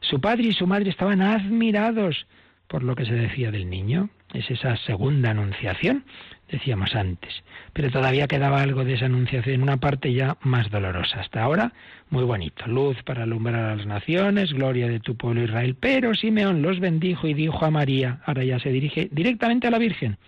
[0.00, 2.26] Su padre y su madre estaban admirados
[2.68, 4.10] por lo que se decía del niño.
[4.32, 6.04] Es esa segunda anunciación,
[6.50, 7.42] decíamos antes.
[7.72, 11.20] Pero todavía quedaba algo de esa anunciación, una parte ya más dolorosa.
[11.20, 11.72] Hasta ahora,
[12.10, 12.66] muy bonito.
[12.66, 15.76] Luz para alumbrar a las naciones, gloria de tu pueblo Israel.
[15.78, 19.78] Pero Simeón los bendijo y dijo a María, ahora ya se dirige directamente a la
[19.78, 20.18] Virgen,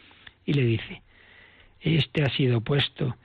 [0.45, 1.03] y le dice,
[1.81, 3.17] este ha sido puesto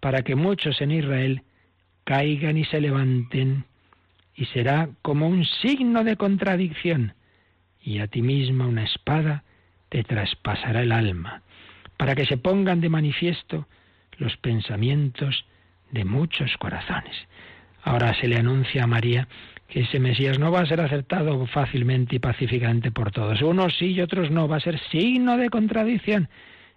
[0.00, 1.42] para que muchos en Israel
[2.04, 3.64] caigan y se levanten,
[4.34, 7.14] y será como un signo de contradicción
[7.82, 9.44] y a ti misma una espada
[9.88, 11.41] te traspasará el alma,
[12.02, 13.68] para que se pongan de manifiesto
[14.18, 15.44] los pensamientos
[15.92, 17.14] de muchos corazones.
[17.84, 19.28] Ahora se le anuncia a María
[19.68, 23.40] que ese Mesías no va a ser aceptado fácilmente y pacíficamente por todos.
[23.42, 24.48] Unos sí y otros no.
[24.48, 26.28] Va a ser signo de contradicción.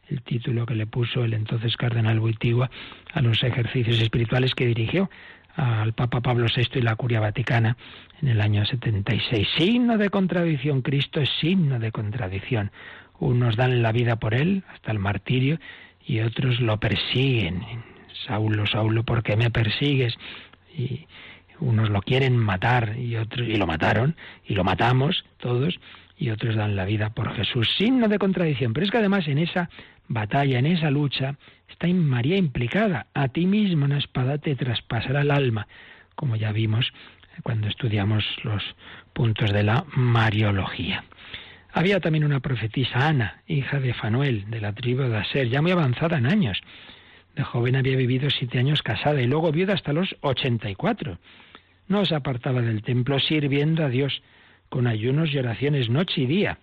[0.08, 2.70] El título que le puso el entonces cardenal Buitigua
[3.12, 5.10] a los ejercicios espirituales que dirigió
[5.56, 7.78] al Papa Pablo VI y la Curia Vaticana
[8.22, 9.48] en el año 76.
[9.58, 12.70] Signo de contradicción, Cristo es signo de contradicción.
[13.20, 15.60] Unos dan la vida por él hasta el martirio
[16.06, 17.62] y otros lo persiguen.
[18.28, 20.16] Saulo, Saulo, ¿por qué me persigues?
[20.78, 21.08] Y
[21.60, 25.80] unos lo quieren matar y otros y lo mataron y lo matamos todos
[26.18, 27.70] y otros dan la vida por Jesús.
[27.78, 29.70] Signo de contradicción, pero es que además en esa
[30.08, 31.36] batalla, en esa lucha,
[31.70, 33.08] está María implicada.
[33.14, 35.68] A ti mismo una espada te traspasará el alma,
[36.16, 36.94] como ya vimos
[37.44, 38.64] cuando estudiamos los
[39.14, 41.04] puntos de la Mariología.
[41.78, 45.72] Había también una profetisa, Ana, hija de Fanuel, de la tribu de Aser, ya muy
[45.72, 46.62] avanzada en años.
[47.36, 51.20] De joven había vivido siete años casada y luego viuda hasta los ochenta y cuatro.
[51.90, 54.24] No se apartaba del templo sirviendo a Dios
[54.70, 56.60] con ayunos y oraciones noche y día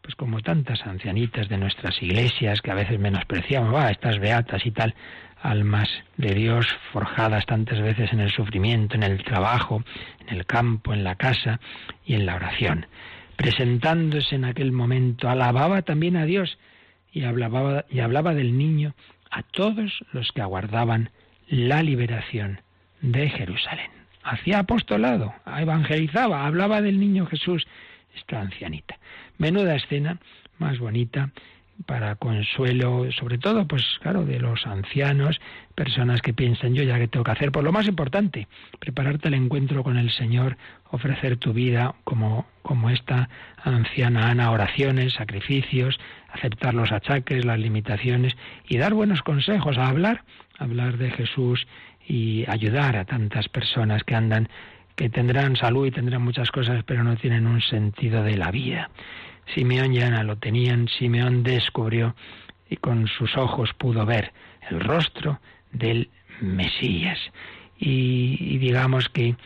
[0.00, 4.70] pues como tantas ancianitas de nuestras iglesias que a veces menospreciamos, va, estas beatas y
[4.70, 4.94] tal,
[5.40, 9.82] almas de Dios forjadas tantas veces en el sufrimiento, en el trabajo,
[10.26, 11.58] en el campo, en la casa
[12.04, 12.86] y en la oración.
[13.36, 16.58] Presentándose en aquel momento, alababa también a Dios
[17.12, 18.94] y hablaba, y hablaba del niño
[19.30, 21.10] a todos los que aguardaban
[21.48, 22.60] la liberación
[23.00, 23.90] de Jerusalén.
[24.22, 27.66] Hacía apostolado, evangelizaba, hablaba del niño Jesús,
[28.16, 28.98] esta ancianita.
[29.38, 30.18] Menuda escena
[30.58, 31.30] más bonita
[31.86, 35.40] para consuelo, sobre todo, pues claro, de los ancianos,
[35.74, 39.34] personas que piensan yo ya que tengo que hacer, por lo más importante, prepararte el
[39.34, 40.56] encuentro con el Señor,
[40.90, 43.28] ofrecer tu vida como, como esta
[43.62, 45.98] anciana Ana, oraciones, sacrificios,
[46.32, 48.34] aceptar los achaques, las limitaciones
[48.68, 50.24] y dar buenos consejos, a hablar,
[50.58, 51.66] hablar de Jesús
[52.06, 54.48] y ayudar a tantas personas que andan
[54.96, 58.90] que tendrán salud y tendrán muchas cosas, pero no tienen un sentido de la vida.
[59.54, 62.14] Simeón y Ana lo tenían, Simeón descubrió
[62.68, 64.32] y con sus ojos pudo ver
[64.70, 65.40] el rostro
[65.72, 66.08] del
[66.40, 67.18] Mesías.
[67.78, 69.36] Y, digamos que,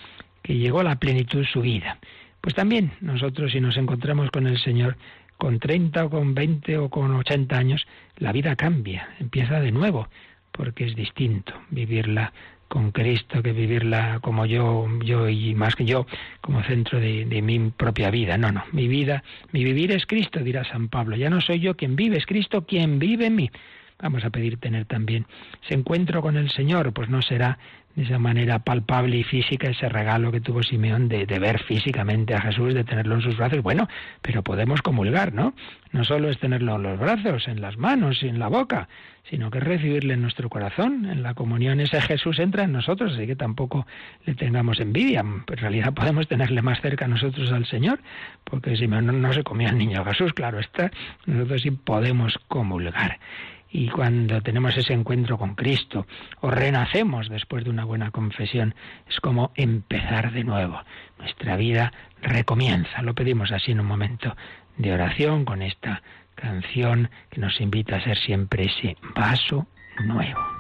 [0.43, 1.99] que llegó a la plenitud su vida.
[2.41, 4.97] Pues también nosotros si nos encontramos con el Señor
[5.37, 10.09] con 30 o con 20 o con 80 años, la vida cambia, empieza de nuevo,
[10.53, 12.33] porque es distinto vivirla
[12.69, 16.07] con Cristo que vivirla como yo, yo y más que yo,
[16.41, 18.37] como centro de, de, mi propia vida.
[18.39, 21.17] No, no, mi vida, mi vivir es Cristo, dirá San Pablo.
[21.17, 23.51] Ya no soy yo quien vive, es Cristo quien vive en mí.
[24.01, 25.27] Vamos a pedir tener también
[25.65, 27.59] ese encuentro con el Señor, pues no será
[27.99, 32.33] de esa manera palpable y física ese regalo que tuvo Simeón de, de, ver físicamente
[32.33, 33.61] a Jesús, de tenerlo en sus brazos.
[33.61, 33.89] Bueno,
[34.23, 35.53] pero podemos comulgar, ¿no?
[35.91, 38.89] No solo es tenerlo en los brazos, en las manos y en la boca,
[39.29, 41.07] sino que recibirle en nuestro corazón.
[41.07, 43.85] En la comunión ese Jesús entra en nosotros, así que tampoco
[44.27, 45.23] le tengamos envidia.
[45.23, 47.99] En realidad podemos tenerle más cerca a nosotros al Señor,
[48.45, 50.93] porque si no, no se comía el niño Jesús, claro está,
[51.27, 53.19] nosotros sí podemos comulgar.
[53.71, 56.07] Y cuando tenemos ese encuentro con Cristo
[56.41, 58.75] o renacemos después de una buena confesión,
[59.09, 60.81] es como empezar de nuevo.
[61.19, 63.03] Nuestra vida recomienza.
[63.03, 64.35] Lo pedimos así en un momento
[64.79, 66.03] de oración con esta
[66.35, 69.67] canción que nos invita a ser siempre ese vaso
[70.05, 70.58] nuevo.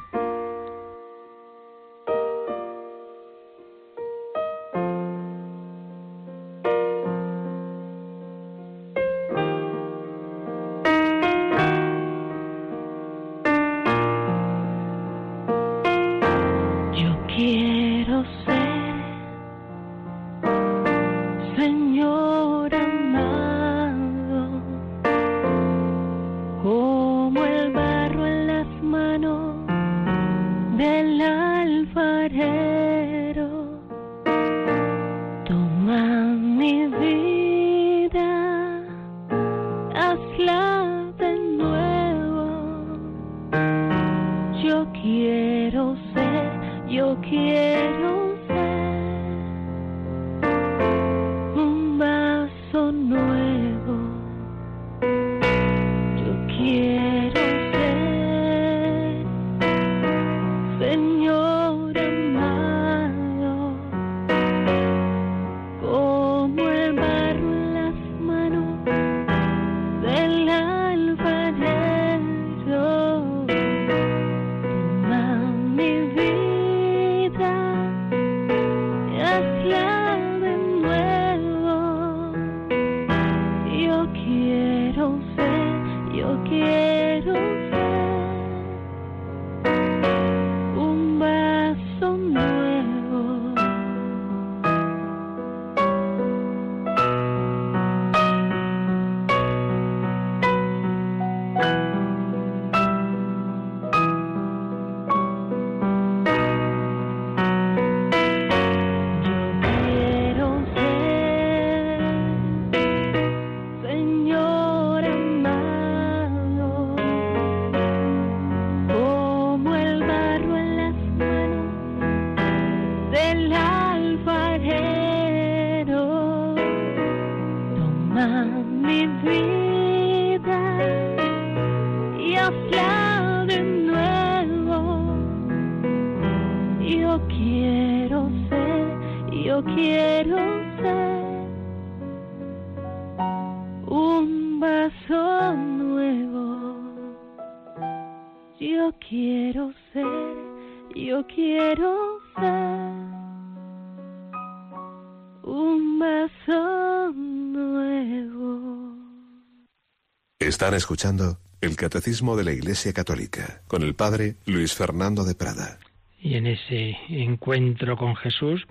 [160.48, 165.78] Están escuchando el Catecismo de la Iglesia Católica con el Padre Luis Fernando de Prada.
[166.22, 168.66] Y en ese encuentro con Jesús,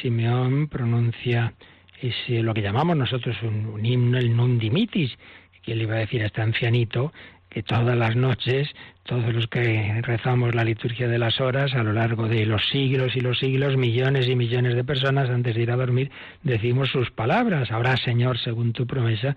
[0.00, 1.52] Simeón pronuncia
[2.00, 5.18] ese, lo que llamamos nosotros un, himno, el Nundimitis,
[5.62, 7.12] que le iba a decir a este ancianito
[7.50, 8.66] que todas las noches,
[9.02, 13.14] todos los que rezamos la liturgia de las horas, a lo largo de los siglos
[13.16, 16.10] y los siglos, millones y millones de personas, antes de ir a dormir,
[16.42, 17.70] decimos sus palabras.
[17.70, 19.36] Ahora, Señor, según tu promesa,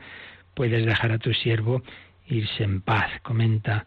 [0.53, 1.83] puedes dejar a tu siervo
[2.27, 3.85] irse en paz, comenta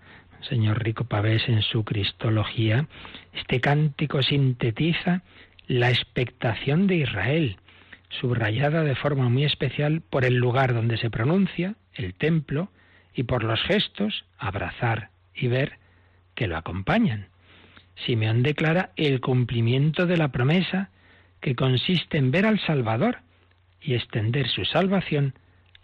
[0.48, 2.86] señor Rico Pavés en su Cristología.
[3.32, 5.22] Este cántico sintetiza
[5.66, 7.56] la expectación de Israel,
[8.20, 12.70] subrayada de forma muy especial por el lugar donde se pronuncia, el templo,
[13.14, 15.78] y por los gestos, abrazar y ver,
[16.34, 17.28] que lo acompañan.
[18.04, 20.90] Simeón declara el cumplimiento de la promesa
[21.40, 23.18] que consiste en ver al Salvador
[23.80, 25.34] y extender su salvación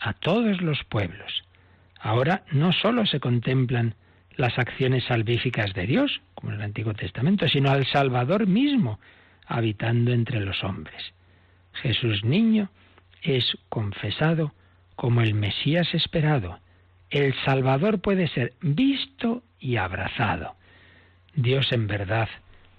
[0.00, 1.44] a todos los pueblos.
[2.00, 3.94] Ahora no sólo se contemplan
[4.36, 8.98] las acciones salvíficas de Dios, como en el Antiguo Testamento, sino al Salvador mismo,
[9.46, 11.12] habitando entre los hombres.
[11.74, 12.70] Jesús niño
[13.22, 14.54] es confesado
[14.96, 16.58] como el Mesías esperado.
[17.10, 20.54] El Salvador puede ser visto y abrazado.
[21.34, 22.28] Dios en verdad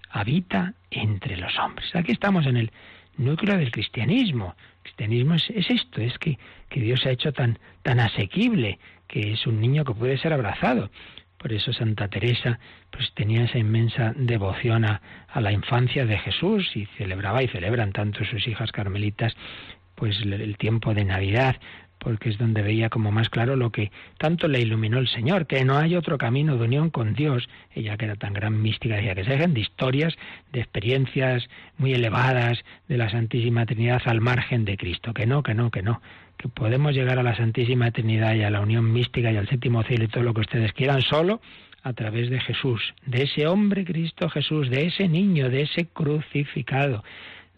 [0.10, 1.96] habita entre los hombres.
[1.96, 2.72] Aquí estamos en el
[3.18, 4.56] núcleo del cristianismo.
[4.84, 6.38] Cristianismo es, esto, es que,
[6.72, 10.90] Dios se ha hecho tan, tan asequible, que es un niño que puede ser abrazado.
[11.38, 12.60] Por eso Santa Teresa
[12.92, 17.92] pues tenía esa inmensa devoción a, a, la infancia de Jesús y celebraba y celebran
[17.92, 19.36] tanto sus hijas carmelitas
[19.96, 21.58] pues el tiempo de Navidad,
[22.02, 25.64] porque es donde veía como más claro lo que tanto le iluminó el Señor, que
[25.64, 27.48] no hay otro camino de unión con Dios.
[27.76, 30.16] Ella que era tan gran mística decía que se dejen de historias,
[30.52, 31.48] de experiencias
[31.78, 35.84] muy elevadas de la Santísima Trinidad al margen de Cristo, que no, que no, que
[35.84, 36.02] no,
[36.38, 39.84] que podemos llegar a la Santísima Trinidad y a la unión mística y al séptimo
[39.84, 41.40] cielo y todo lo que ustedes quieran solo
[41.84, 47.04] a través de Jesús, de ese hombre Cristo Jesús, de ese niño, de ese crucificado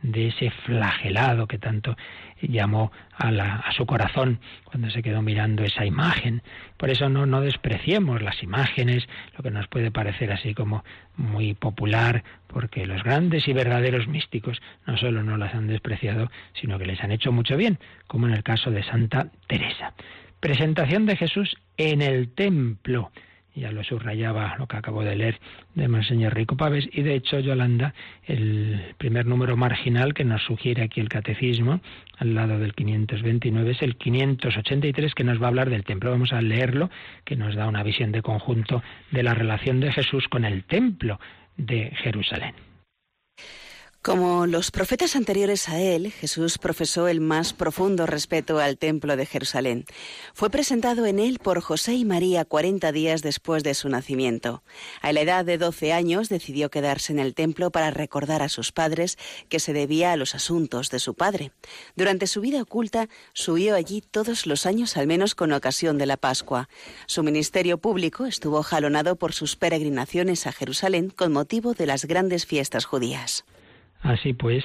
[0.03, 1.97] de ese flagelado que tanto
[2.41, 6.43] llamó a, su corazón cuando se quedó mirando esa imagen.
[6.77, 10.83] Por eso no, no despreciemos las imágenes, lo que nos puede parecer así como
[11.15, 16.77] muy popular, porque los grandes y verdaderos místicos no solo no las han despreciado, sino
[16.77, 19.93] que les han hecho mucho bien, como en el caso de Santa Teresa.
[20.39, 23.11] Presentación de Jesús en el templo
[23.55, 25.39] ya lo subrayaba lo que acabo de leer
[25.75, 27.93] de Monseñor Rico Paves, y de hecho, Yolanda,
[28.25, 31.81] el primer número marginal que nos sugiere aquí el catecismo,
[32.17, 36.11] al lado del 529, es el 583 que nos va a hablar del templo.
[36.11, 36.89] Vamos a leerlo,
[37.25, 41.19] que nos da una visión de conjunto de la relación de Jesús con el templo
[41.57, 42.72] de Jerusalén.
[44.03, 49.25] Como los profetas anteriores a él, Jesús profesó el más profundo respeto al templo de
[49.25, 49.85] Jerusalén.
[50.33, 54.61] Fue presentado en él por José y María 40 días después de su nacimiento.
[55.01, 58.73] A la edad de 12 años decidió quedarse en el templo para recordar a sus
[58.73, 61.53] padres que se debía a los asuntos de su padre.
[61.95, 66.17] Durante su vida oculta, subió allí todos los años al menos con ocasión de la
[66.17, 66.67] Pascua.
[67.05, 72.45] Su ministerio público estuvo jalonado por sus peregrinaciones a Jerusalén con motivo de las grandes
[72.45, 73.45] fiestas judías.
[74.03, 74.63] Así pues,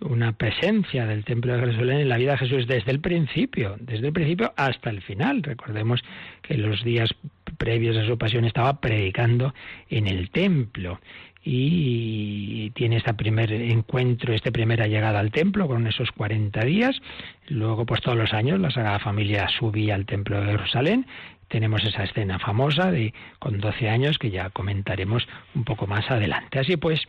[0.00, 4.08] una presencia del templo de Jerusalén en la vida de Jesús desde el principio, desde
[4.08, 5.42] el principio hasta el final.
[5.42, 6.02] Recordemos
[6.42, 7.14] que los días
[7.58, 9.54] previos a su pasión estaba predicando
[9.88, 11.00] en el templo
[11.46, 17.00] y tiene este primer encuentro, esta primera llegada al templo con esos 40 días.
[17.48, 21.06] Luego, pues todos los años la Sagrada Familia subía al templo de Jerusalén.
[21.48, 26.58] Tenemos esa escena famosa de con 12 años que ya comentaremos un poco más adelante.
[26.58, 27.02] Así pues,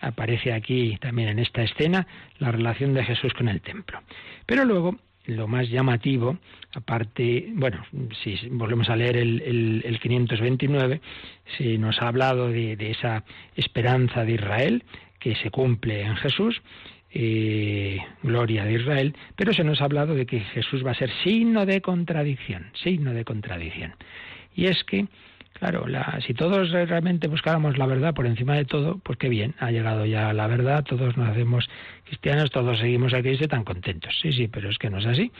[0.00, 2.06] aparece aquí también en esta escena
[2.38, 4.00] la relación de Jesús con el templo.
[4.46, 4.96] Pero luego,
[5.26, 6.38] lo más llamativo,
[6.72, 7.84] aparte, bueno,
[8.22, 11.00] si volvemos a leer el, el, 529,
[11.58, 13.24] se nos ha hablado de, esa
[13.56, 14.84] esperanza de Israel
[15.18, 16.62] que se cumple en Jesús,
[17.12, 21.10] eh, gloria de Israel, pero se nos ha hablado de que Jesús va a ser
[21.22, 23.94] signo de contradicción, signo de contradicción.
[24.54, 25.06] Y es que
[25.60, 25.84] Claro,
[26.26, 30.06] si todos realmente buscáramos la verdad por encima de todo, pues qué bien, ha llegado
[30.06, 31.68] ya la verdad, todos nos hacemos
[32.06, 34.18] cristianos, todos seguimos a Cristo tan contentos.
[34.22, 35.30] Sí, sí, pero es que no es así.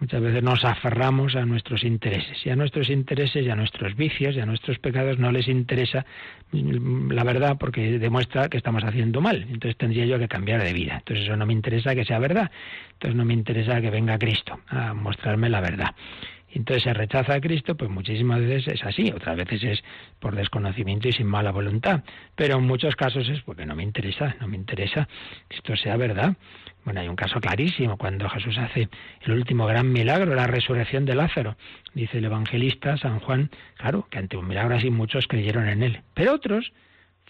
[0.00, 4.36] Muchas veces nos aferramos a nuestros intereses y a nuestros intereses y a nuestros vicios
[4.36, 6.06] y a nuestros pecados no les interesa
[6.52, 9.42] la verdad porque demuestra que estamos haciendo mal.
[9.50, 10.94] Entonces tendría yo que cambiar de vida.
[11.00, 12.50] Entonces eso no me interesa que sea verdad.
[12.92, 15.94] Entonces no me interesa que venga Cristo a mostrarme la verdad
[16.37, 19.84] y entonces se rechaza a Cristo, pues muchísimas veces es así, otras veces es
[20.18, 22.02] por desconocimiento y sin mala voluntad,
[22.34, 25.08] pero en muchos casos es porque no me interesa, no me interesa
[25.48, 26.36] que esto sea verdad.
[26.84, 28.88] Bueno, hay un caso clarísimo cuando Jesús hace
[29.22, 31.56] el último gran milagro, la resurrección de Lázaro.
[31.92, 36.02] Dice el evangelista San Juan, claro, que ante un milagro así muchos creyeron en él,
[36.14, 36.72] pero otros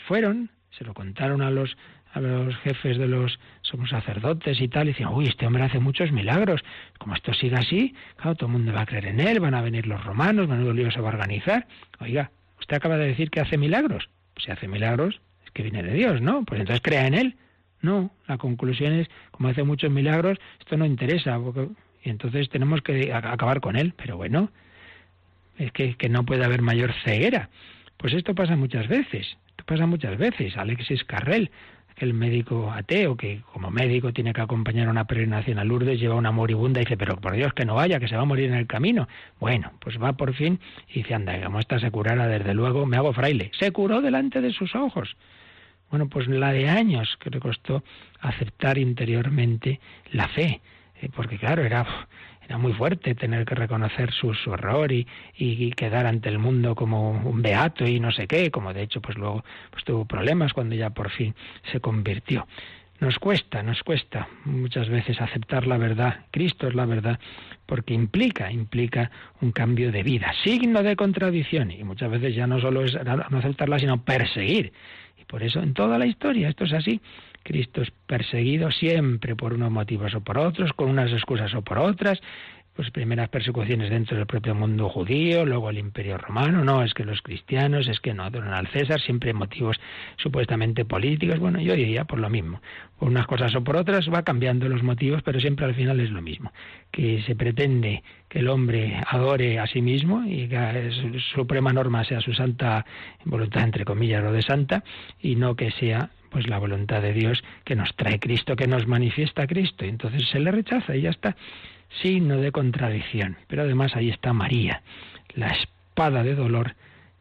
[0.06, 1.76] fueron, se lo contaron a los
[2.12, 5.78] a los jefes de los somos sacerdotes y tal, y decían, uy, este hombre hace
[5.78, 6.62] muchos milagros,
[6.98, 9.62] como esto siga así, claro, todo el mundo va a creer en él, van a
[9.62, 11.66] venir los romanos, menudo lío se va a organizar.
[12.00, 14.09] Oiga, usted acaba de decir que hace milagros.
[14.34, 16.44] Pues si hace milagros, es que viene de Dios, ¿no?
[16.44, 17.36] Pues entonces crea en él.
[17.80, 21.38] No, la conclusión es, como hace muchos milagros, esto no interesa,
[22.02, 23.94] y entonces tenemos que acabar con él.
[23.96, 24.50] Pero bueno,
[25.59, 27.50] es que, que no puede haber mayor ceguera.
[27.96, 30.56] Pues esto pasa muchas veces, esto pasa muchas veces.
[30.56, 31.50] Alexis Carrel,
[32.05, 36.14] el médico ateo, que como médico tiene que acompañar a una peregrinación a Lourdes, lleva
[36.14, 38.51] una moribunda y dice, pero por Dios que no vaya, que se va a morir
[38.51, 39.09] en el camino.
[39.40, 42.96] Bueno, pues va por fin y dice, anda, como esta se curara, desde luego me
[42.96, 43.51] hago fraile.
[43.59, 45.16] Se curó delante de sus ojos.
[45.90, 47.82] Bueno, pues la de años que le costó
[48.20, 49.80] aceptar interiormente
[50.12, 50.61] la fe,
[51.01, 51.86] eh, porque claro, era
[52.49, 57.11] era muy fuerte tener que reconocer su, horror y, y, quedar ante el mundo como
[57.11, 60.74] un beato y no sé qué, como de hecho pues luego pues tuvo problemas cuando
[60.74, 61.34] ya por fin
[61.70, 62.46] se convirtió.
[63.01, 66.24] Nos cuesta, nos cuesta muchas veces aceptar la verdad.
[66.32, 67.20] Cristo es la verdad
[67.66, 72.61] porque implica, implica un cambio de vida, signo de contradicción y muchas veces ya no
[72.61, 74.72] solo es no aceptarla sino perseguir.
[75.16, 77.01] Y por eso en toda la historia esto es así.
[77.49, 81.78] Cristo es perseguido siempre por unos motivos o por otros, con unas excusas o por
[81.78, 82.20] otras,
[82.76, 87.05] pues primeras persecuciones dentro del propio mundo judío, luego el imperio romano, no, es que
[87.05, 89.80] los cristianos, es que no adoran al César, siempre motivos
[90.18, 92.61] supuestamente políticos, bueno, yo diría por lo mismo,
[92.99, 96.11] por unas cosas o por otras va cambiando los motivos, pero siempre al final es
[96.11, 96.53] lo mismo,
[96.92, 102.05] que se pretende que el hombre adore a sí mismo y que su suprema norma
[102.05, 102.84] sea su santa
[103.24, 104.84] voluntad, entre comillas, lo de santa,
[105.18, 108.87] y no que sea pues la voluntad de Dios que nos trae Cristo, que nos
[108.87, 109.85] manifiesta Cristo.
[109.85, 111.37] Y entonces se le rechaza y ya está.
[112.03, 113.37] Signo de contradicción.
[113.47, 114.83] Pero además ahí está María,
[115.35, 116.74] la espada de dolor,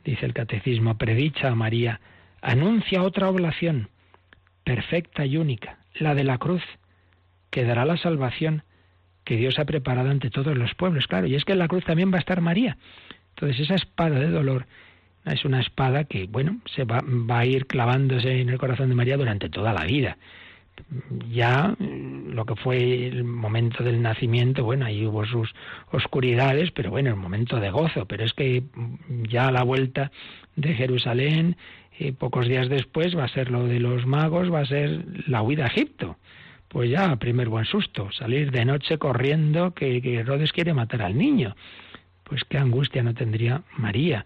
[0.04, 2.00] dice el catecismo, predicha a María,
[2.42, 3.90] anuncia otra oblación,
[4.64, 6.64] perfecta y única, la de la cruz,
[7.50, 8.64] que dará la salvación
[9.24, 11.08] que Dios ha preparado ante todos los pueblos.
[11.08, 12.78] Claro, y es que en la cruz también va a estar María.
[13.36, 14.66] Entonces esa espada de dolor
[15.34, 18.96] es una espada que, bueno, se va, va a ir clavándose en el corazón de
[18.96, 20.18] María durante toda la vida
[21.32, 25.54] ya lo que fue el momento del nacimiento, bueno, ahí hubo sus
[25.92, 28.64] oscuridades, pero bueno, el momento de gozo, pero es que
[29.30, 30.12] ya a la vuelta
[30.56, 31.58] de Jerusalén,
[32.00, 35.42] eh, pocos días después va a ser lo de los magos, va a ser la
[35.42, 36.18] huida a Egipto.
[36.68, 41.18] Pues ya, primer buen susto, salir de noche corriendo que, que Herodes quiere matar al
[41.18, 41.56] niño.
[42.24, 44.26] Pues qué angustia no tendría María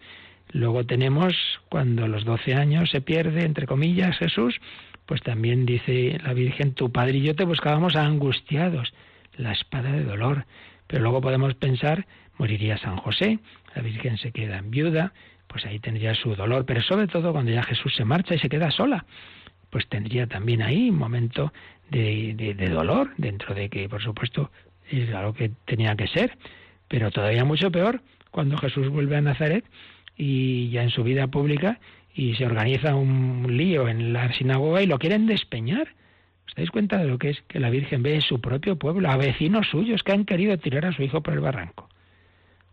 [0.51, 1.33] Luego tenemos
[1.69, 4.59] cuando a los 12 años se pierde, entre comillas, Jesús,
[5.05, 8.93] pues también dice la Virgen, tu padre y yo te buscábamos angustiados,
[9.37, 10.45] la espada de dolor.
[10.87, 12.05] Pero luego podemos pensar,
[12.37, 13.39] moriría San José,
[13.75, 15.13] la Virgen se queda en viuda,
[15.47, 18.49] pues ahí tendría su dolor, pero sobre todo cuando ya Jesús se marcha y se
[18.49, 19.05] queda sola,
[19.69, 21.53] pues tendría también ahí un momento
[21.89, 24.51] de, de, dolor, dentro de que, por supuesto,
[24.89, 26.37] es algo que tenía que ser,
[26.87, 29.65] pero todavía mucho peor cuando Jesús vuelve a Nazaret
[30.17, 31.79] y ya en su vida pública
[32.13, 35.89] y se organiza un lío en la sinagoga y lo quieren despeñar.
[36.47, 39.17] ¿Os dais cuenta de lo que es que la Virgen ve su propio pueblo, a
[39.17, 41.87] vecinos suyos que han querido tirar a su hijo por el barranco?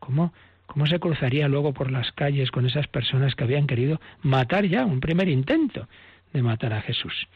[0.01, 0.33] ¿Cómo,
[0.67, 4.85] ¿Cómo se cruzaría luego por las calles con esas personas que habían querido matar ya,
[4.85, 5.89] un primer intento
[6.33, 7.29] de matar a Jesús?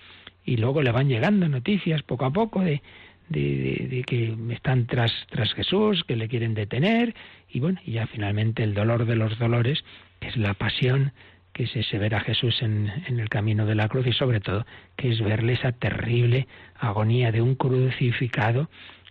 [0.45, 2.83] Y luego le van llegando noticias poco a poco de,
[3.29, 7.15] de, que están tras, tras Jesús, que le quieren detener,
[7.49, 9.85] y bueno, y ya finalmente el dolor de los dolores,
[10.21, 11.13] que es la pasión,
[11.53, 14.67] que es ese a Jesús en, en el camino de la cruz, y sobre todo,
[14.97, 16.47] que es verle esa terrible
[16.77, 18.71] agonía de un crucificado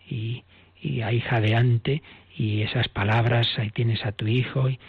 [0.09, 0.43] y,
[0.82, 2.01] y ahí jadeante
[2.36, 4.80] y esas palabras, ahí tienes a tu hijo y,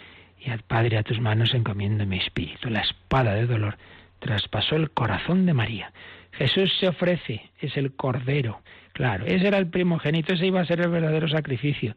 [0.47, 2.69] al Padre a tus manos encomiendo mi espíritu.
[2.69, 3.77] La espada de dolor
[4.19, 5.93] traspasó el corazón de María.
[6.33, 8.61] Jesús se ofrece, es el Cordero.
[8.93, 11.95] Claro, ese era el primogénito, ese iba a ser el verdadero sacrificio.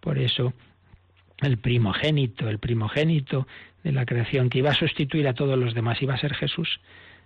[0.00, 0.54] Por eso,
[1.40, 3.46] el primogénito, el primogénito
[3.82, 6.80] de la creación que iba a sustituir a todos los demás, iba a ser Jesús.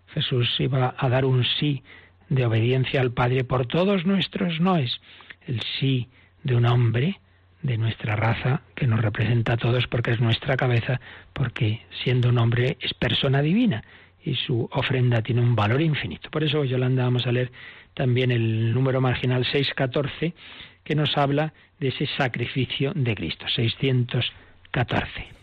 [0.09, 1.83] Jesús iba a dar un sí
[2.29, 5.01] de obediencia al Padre por todos nuestros noes.
[5.47, 6.09] El sí
[6.43, 7.21] de un hombre
[7.63, 11.01] de nuestra raza que nos representa a todos porque es nuestra cabeza,
[11.33, 13.85] porque siendo un hombre es persona divina
[14.25, 16.31] y su ofrenda tiene un valor infinito.
[16.31, 17.51] Por eso, Yolanda, vamos a leer
[17.95, 20.35] también el número marginal 614
[20.85, 25.42] que nos habla de ese sacrificio de Cristo, 614.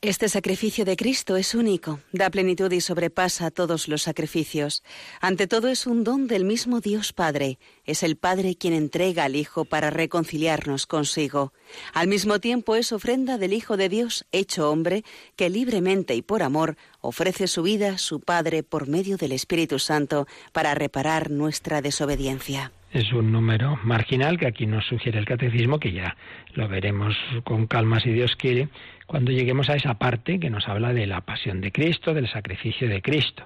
[0.00, 4.84] Este sacrificio de Cristo es único, da plenitud y sobrepasa todos los sacrificios.
[5.20, 7.58] Ante todo es un don del mismo Dios Padre.
[7.84, 11.52] Es el Padre quien entrega al Hijo para reconciliarnos consigo.
[11.94, 15.02] Al mismo tiempo es ofrenda del Hijo de Dios hecho hombre,
[15.34, 20.28] que libremente y por amor ofrece su vida, su Padre, por medio del Espíritu Santo,
[20.52, 22.70] para reparar nuestra desobediencia.
[22.90, 26.16] Es un número marginal que aquí nos sugiere el catecismo, que ya
[26.54, 27.14] lo veremos
[27.44, 28.68] con calma si Dios quiere
[29.06, 32.88] cuando lleguemos a esa parte que nos habla de la pasión de Cristo, del sacrificio
[32.88, 33.44] de Cristo.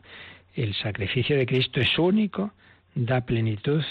[0.54, 2.52] El sacrificio de Cristo es único,
[2.94, 3.82] da plenitud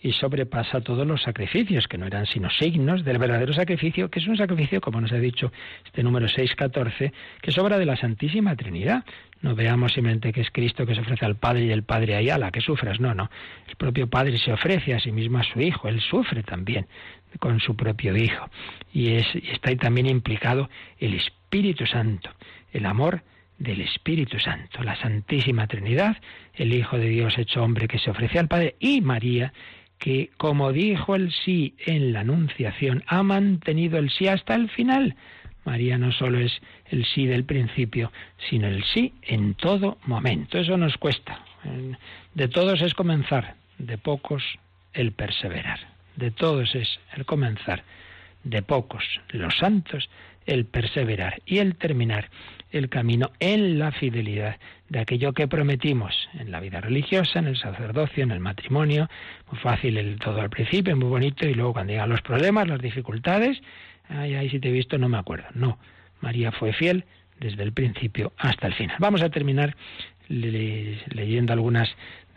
[0.00, 4.26] y sobrepasa todos los sacrificios, que no eran sino signos del verdadero sacrificio, que es
[4.26, 5.52] un sacrificio, como nos ha dicho
[5.84, 9.04] este número 614, que es obra de la Santísima Trinidad.
[9.40, 12.26] No veamos simplemente que es Cristo que se ofrece al Padre y el Padre ahí,
[12.26, 12.98] la que sufras.
[12.98, 13.30] No, no.
[13.68, 15.88] El propio Padre se ofrece a sí mismo a su Hijo.
[15.88, 16.86] Él sufre también
[17.38, 18.50] con su propio Hijo.
[18.92, 20.68] Y, es, está ahí también implicado
[20.98, 22.30] el Espíritu Santo,
[22.72, 23.22] el amor
[23.58, 26.16] del Espíritu Santo, la Santísima Trinidad,
[26.54, 29.52] el Hijo de Dios hecho hombre que se ofrece al Padre y María,
[29.98, 35.16] que como dijo el sí en la Anunciación, ha mantenido el sí hasta el final.
[35.70, 36.52] María no solo es
[36.86, 38.12] el sí del principio,
[38.48, 40.58] sino el sí en todo momento.
[40.58, 41.44] Eso nos cuesta.
[42.34, 44.42] De todos es comenzar, de pocos
[44.92, 47.84] el perseverar de todos es el comenzar,
[48.42, 50.10] de pocos, los santos,
[50.46, 52.28] el perseverar y el terminar
[52.70, 54.56] el camino en la fidelidad
[54.88, 59.08] de aquello que prometimos en la vida religiosa, en el sacerdocio, en el matrimonio.
[59.50, 62.80] Muy fácil el todo al principio, muy bonito, y luego cuando llegan los problemas, las
[62.80, 63.60] dificultades,
[64.08, 65.46] ay, ay, si te he visto no me acuerdo.
[65.54, 65.78] No,
[66.20, 67.04] María fue fiel
[67.40, 68.96] desde el principio hasta el final.
[68.98, 69.76] Vamos a terminar
[70.28, 71.88] leyendo algunas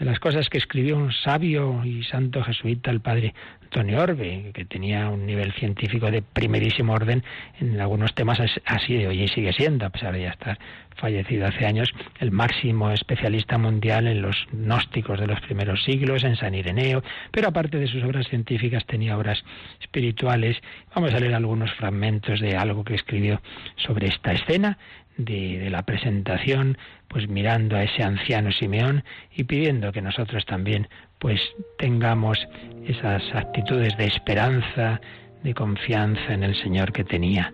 [0.02, 4.66] de las cosas que escribió un sabio y santo jesuita, el padre Antonio Orbe, que
[4.66, 7.24] tenía un nivel científico de primerísimo orden
[7.60, 10.58] en algunos temas así de hoy y sigue siendo, a pesar de ya estar
[10.96, 16.36] fallecido hace años, el máximo especialista mundial en los gnósticos de los primeros siglos, en
[16.36, 19.44] San Ireneo, pero aparte de sus obras científicas tenía obras
[19.82, 20.58] espirituales.
[20.96, 23.40] Vamos a leer algunos fragmentos de algo que escribió
[23.76, 24.80] sobre esta escena
[25.26, 29.04] de, la presentación, pues mirando a ese anciano Simeón
[29.36, 30.88] y pidiendo que nosotros también
[31.20, 31.40] pues
[31.78, 32.38] tengamos
[32.86, 35.02] esas actitudes de esperanza,
[35.44, 37.54] de confianza en el Señor que tenía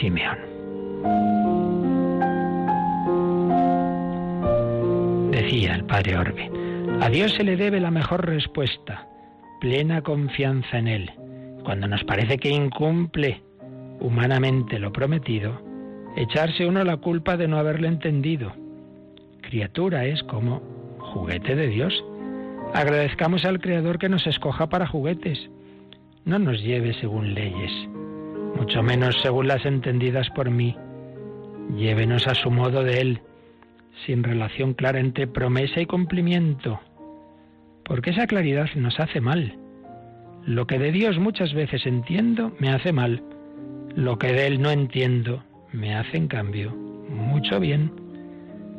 [0.00, 0.38] Simeón.
[5.30, 6.50] Decía el padre Orbe,
[7.00, 9.06] a Dios se le debe la mejor respuesta,
[9.60, 11.10] plena confianza en Él.
[11.64, 13.42] Cuando nos parece que incumple
[14.00, 15.69] humanamente lo prometido,
[16.16, 18.52] echarse uno la culpa de no haberle entendido.
[19.42, 20.60] Criatura es como
[20.98, 22.04] juguete de Dios.
[22.74, 25.50] Agradezcamos al Creador que nos escoja para juguetes.
[26.24, 27.72] No nos lleve según leyes,
[28.56, 30.76] mucho menos según las entendidas por mí.
[31.76, 33.20] Llévenos a su modo de Él,
[34.06, 36.80] sin relación clara entre promesa y cumplimiento,
[37.84, 39.56] porque esa claridad nos hace mal.
[40.44, 43.22] Lo que de Dios muchas veces entiendo me hace mal,
[43.94, 45.42] lo que de Él no entiendo
[45.72, 46.74] me hace en cambio
[47.08, 47.92] mucho bien.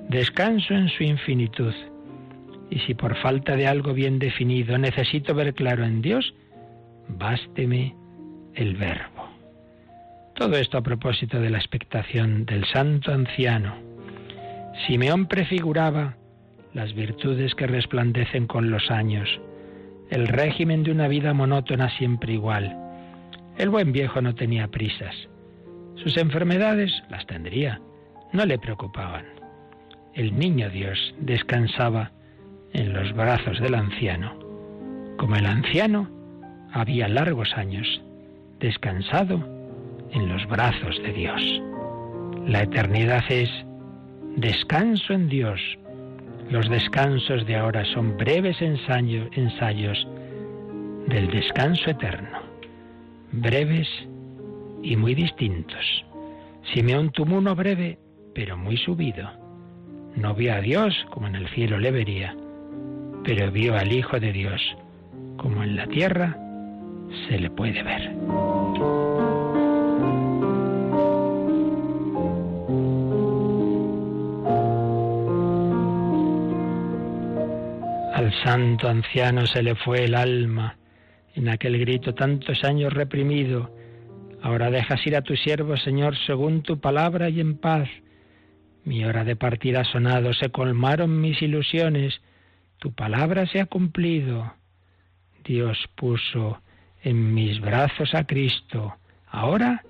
[0.10, 1.74] Descanso en su infinitud.
[2.70, 6.34] Y si por falta de algo bien definido necesito ver claro en Dios,
[7.08, 7.96] básteme
[8.56, 9.30] el verbo.
[10.36, 13.76] Todo esto a propósito de la expectación del santo anciano.
[14.88, 16.16] Simeón prefiguraba
[16.74, 19.30] las virtudes que resplandecen con los años,
[20.10, 22.76] el régimen de una vida monótona siempre igual.
[23.58, 25.16] El buen viejo no tenía prisas.
[26.04, 27.80] Sus enfermedades las tendría,
[28.34, 29.26] no le preocupaban.
[30.14, 32.12] El niño Dios descansaba
[32.74, 34.34] en los brazos del anciano.
[35.18, 36.10] Como el anciano
[36.74, 38.02] había largos años
[38.60, 39.47] descansado
[40.12, 41.62] en los brazos de Dios.
[42.47, 43.49] La eternidad es
[44.36, 45.62] descanso en Dios.
[46.49, 50.08] Los descansos de ahora son breves ensayos,
[51.08, 52.39] del descanso eterno,
[53.32, 53.88] breves
[54.84, 56.06] y muy distintos.
[56.74, 57.98] Simeón tuvo uno breve,
[58.34, 59.30] pero muy subido.
[60.16, 62.36] No vio a Dios como en el cielo le vería,
[63.24, 64.62] pero vio al Hijo de Dios
[65.42, 66.38] como en la tierra
[67.28, 68.12] se le puede ver.
[78.14, 80.78] Al santo anciano se le fue el alma
[81.34, 83.76] en aquel grito tantos años reprimido.
[84.42, 87.88] Ahora dejas ir a tu siervo, Señor, según tu palabra y en paz.
[88.84, 92.20] Mi hora de partir ha sonado, se colmaron mis ilusiones,
[92.80, 94.54] tu palabra se ha cumplido.
[95.44, 96.60] Dios puso
[97.04, 98.96] en mis brazos a Cristo,
[99.28, 99.84] ahora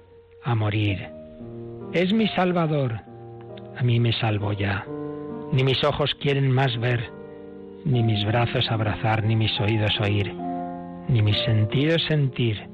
[0.44, 1.08] a morir.
[1.94, 3.02] Es mi Salvador,
[3.78, 4.86] a mí me salvo ya.
[5.54, 7.10] Ni mis ojos quieren más ver,
[7.86, 10.34] ni mis brazos abrazar, ni mis oídos oír,
[11.08, 12.71] ni mis sentidos sentir.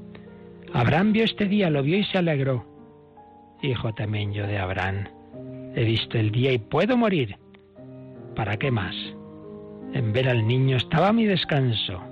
[0.72, 2.64] Abraham vio este día, lo vio y se alegró.
[3.62, 5.08] Hijo también yo de Abraham.
[5.74, 7.36] He visto el día y puedo morir.
[8.34, 8.94] ¿Para qué más?
[9.92, 12.02] En ver al niño estaba mi descanso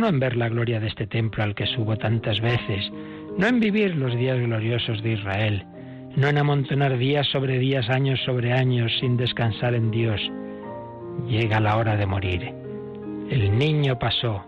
[0.00, 2.90] no en ver la gloria de este templo al que subo tantas veces,
[3.36, 5.64] no en vivir los días gloriosos de Israel,
[6.16, 10.20] no en amontonar días sobre días, años sobre años, sin descansar en Dios.
[11.28, 12.52] Llega la hora de morir.
[13.30, 14.44] El niño pasó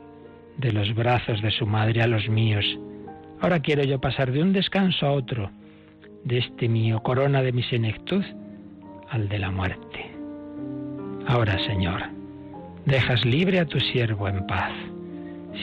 [0.56, 2.64] de los brazos de su madre a los míos.
[3.42, 5.50] Ahora quiero yo pasar de un descanso a otro,
[6.22, 8.22] de este mío corona de mi senectud
[9.10, 10.12] al de la muerte.
[11.26, 12.02] Ahora, Señor,
[12.86, 14.70] dejas libre a tu siervo en paz.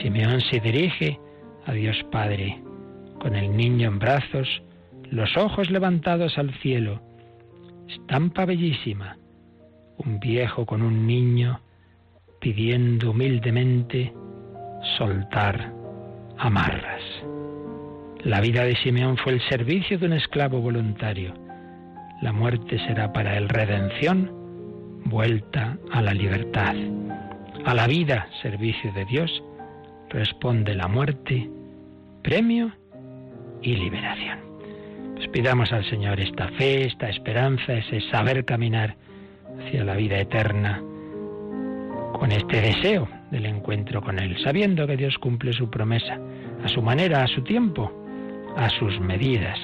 [0.02, 1.18] Simeón se dirige
[1.64, 2.62] a Dios Padre,
[3.18, 4.62] con el niño en brazos,
[5.10, 7.00] los ojos levantados al cielo.
[7.88, 9.16] Estampa bellísima.
[9.96, 11.60] Un viejo con un niño
[12.40, 14.12] pidiendo humildemente
[14.98, 15.72] soltar
[16.36, 17.29] amarras.
[18.24, 21.32] La vida de Simeón fue el servicio de un esclavo voluntario.
[22.20, 24.30] La muerte será para él redención,
[25.06, 26.74] vuelta a la libertad.
[27.64, 29.42] A la vida, servicio de Dios,
[30.10, 31.48] responde la muerte,
[32.22, 32.72] premio
[33.62, 34.38] y liberación.
[35.14, 38.96] Pues pidamos al Señor esta fe, esta esperanza, ese saber caminar
[39.58, 40.82] hacia la vida eterna,
[42.12, 46.18] con este deseo del encuentro con Él, sabiendo que Dios cumple su promesa
[46.62, 47.99] a su manera, a su tiempo,
[48.56, 49.58] a sus medidas.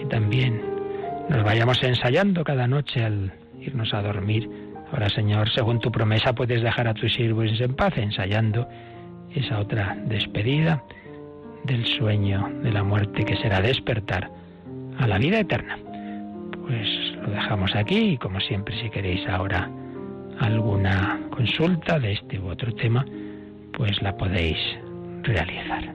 [0.00, 0.60] Y también
[1.28, 4.48] nos vayamos ensayando cada noche al irnos a dormir.
[4.92, 8.68] Ahora, Señor, según tu promesa, puedes dejar a tus siervos en paz, ensayando
[9.34, 10.82] esa otra despedida
[11.64, 14.30] del sueño de la muerte que será despertar
[14.98, 15.78] a la vida eterna.
[16.66, 16.88] Pues
[17.22, 19.68] lo dejamos aquí y como siempre si queréis ahora
[20.40, 23.04] alguna consulta de este u otro tema,
[23.72, 24.58] pues la podéis
[25.22, 25.94] realizar.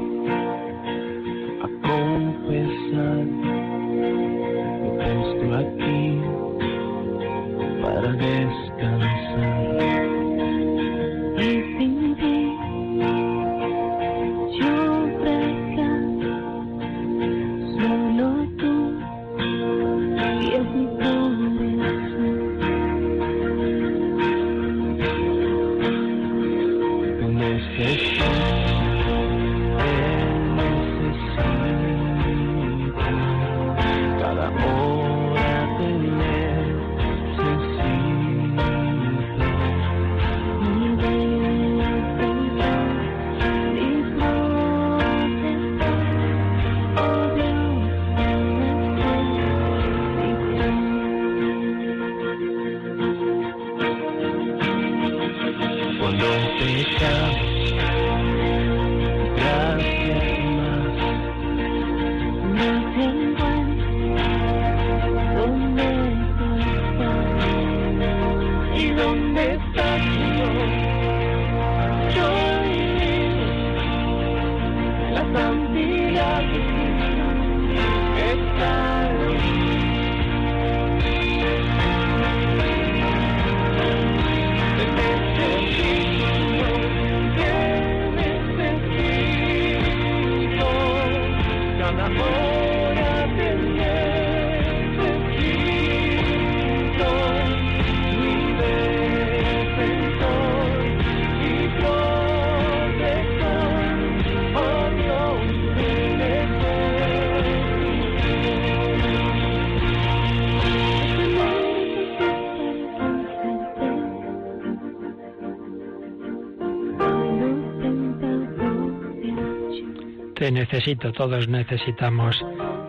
[120.61, 122.39] necesito, todos necesitamos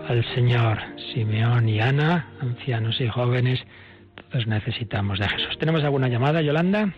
[0.07, 0.79] al Señor.
[1.15, 3.61] Simeón y Ana, ancianos y jóvenes,
[4.31, 5.57] todos necesitamos de Jesús.
[5.59, 6.93] ¿Tenemos alguna llamada, Yolanda?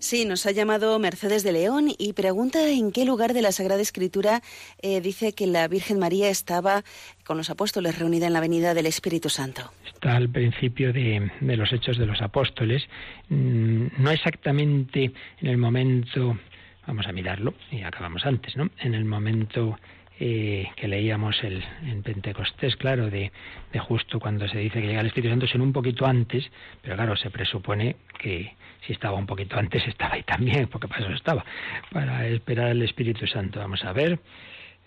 [0.00, 3.80] Sí, nos ha llamado Mercedes de León y pregunta en qué lugar de la Sagrada
[3.80, 4.40] Escritura
[4.82, 6.82] eh, dice que la Virgen María estaba
[7.24, 9.70] con los apóstoles reunida en la Avenida del Espíritu Santo.
[9.94, 12.82] Está al principio de, de los Hechos de los Apóstoles,
[13.28, 16.36] mm, no exactamente en el momento,
[16.84, 18.70] vamos a mirarlo y acabamos antes, ¿no?
[18.80, 19.78] En el momento
[20.18, 23.32] eh, que leíamos el, en Pentecostés, claro, de,
[23.72, 26.50] de, justo cuando se dice que llega el Espíritu Santo, sino un poquito antes,
[26.82, 28.54] pero claro, se presupone que
[28.86, 31.44] si estaba un poquito antes estaba ahí también, porque para eso estaba,
[31.90, 33.60] para esperar al Espíritu Santo.
[33.60, 34.18] Vamos a ver.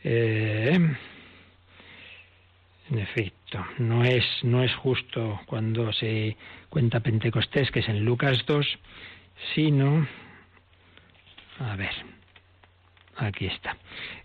[0.04, 0.96] Eh,
[2.92, 6.36] en efecto, no es, no es justo cuando se
[6.70, 8.80] cuenta Pentecostés, que es en Lucas 2,
[9.54, 10.08] sino...
[11.60, 11.92] A ver,
[13.20, 13.78] Aquí está.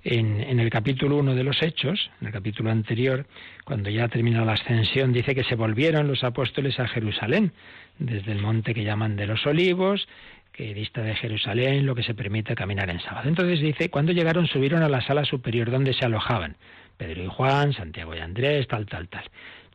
[0.05, 3.27] En, el capítulo 1 de los Hechos, en el capítulo anterior,
[3.65, 7.53] cuando ya termina la ascensión, dice que se volvieron los apóstoles a Jerusalén,
[7.99, 10.07] desde el monte que llaman de los olivos,
[10.53, 13.29] que dista de Jerusalén, lo que se permite caminar en sábado.
[13.29, 16.57] Entonces dice, cuando llegaron subieron a la sala superior donde se alojaban.
[16.97, 19.25] Pedro y Juan, Santiago y Andrés, tal, tal, tal.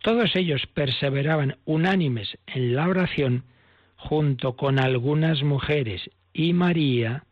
[0.01, 3.43] Todos ellos perseveraban unánimes en la oración
[3.97, 7.26] junto con algunas mujeres y María,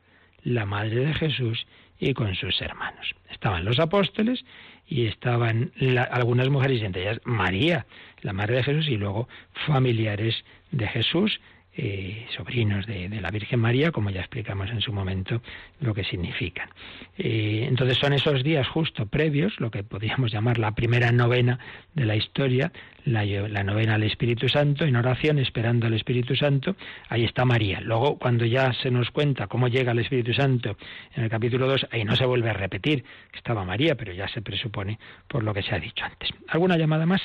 [0.47, 1.65] la madre de Jesús,
[1.99, 3.15] y con sus hermanos.
[3.29, 4.45] Estaban los apóstoles
[4.87, 5.71] y estaban
[6.11, 7.85] algunas mujeres, entre ellas María,
[8.21, 9.27] la madre de Jesús, y luego
[9.65, 11.41] familiares de Jesús,
[11.79, 15.41] eh, sobrinos de, la Virgen María, como ya explicamos en su momento
[15.79, 16.69] lo que significan.
[17.17, 21.59] Eh, entonces son esos días justo previos, lo que podríamos llamar la primera novena
[21.93, 22.71] de la historia,
[23.05, 26.75] la, la, novena al Espíritu Santo, en oración, esperando al Espíritu Santo,
[27.09, 27.79] ahí está María.
[27.79, 30.77] Luego, cuando ya se nos cuenta cómo llega el Espíritu Santo
[31.15, 34.27] en el capítulo 2, ahí no se vuelve a repetir que estaba María, pero ya
[34.27, 34.97] se presupone
[35.27, 36.29] por lo que se ha dicho antes.
[36.47, 37.21] ¿Alguna llamada más?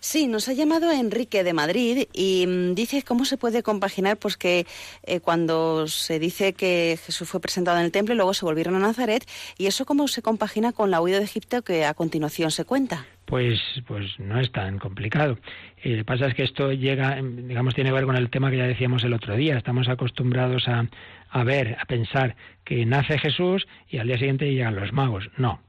[0.00, 4.36] Sí, nos ha llamado Enrique de Madrid y mm, dice cómo se puede compaginar, pues
[4.36, 4.66] que
[5.02, 8.74] eh, cuando se dice que Jesús fue presentado en el templo y luego se volvieron
[8.76, 9.24] a Nazaret,
[9.58, 13.06] y eso cómo se compagina con la huida de Egipto que a continuación se cuenta.
[13.24, 15.38] Pues, pues no es tan complicado.
[15.82, 18.30] Eh, lo que pasa es que esto llega, em, digamos, tiene que ver con el
[18.30, 19.56] tema que ya decíamos el otro día.
[19.56, 20.86] Estamos acostumbrados a,
[21.30, 25.30] a ver, a pensar que nace Jesús y al día siguiente llegan los magos.
[25.38, 25.60] No,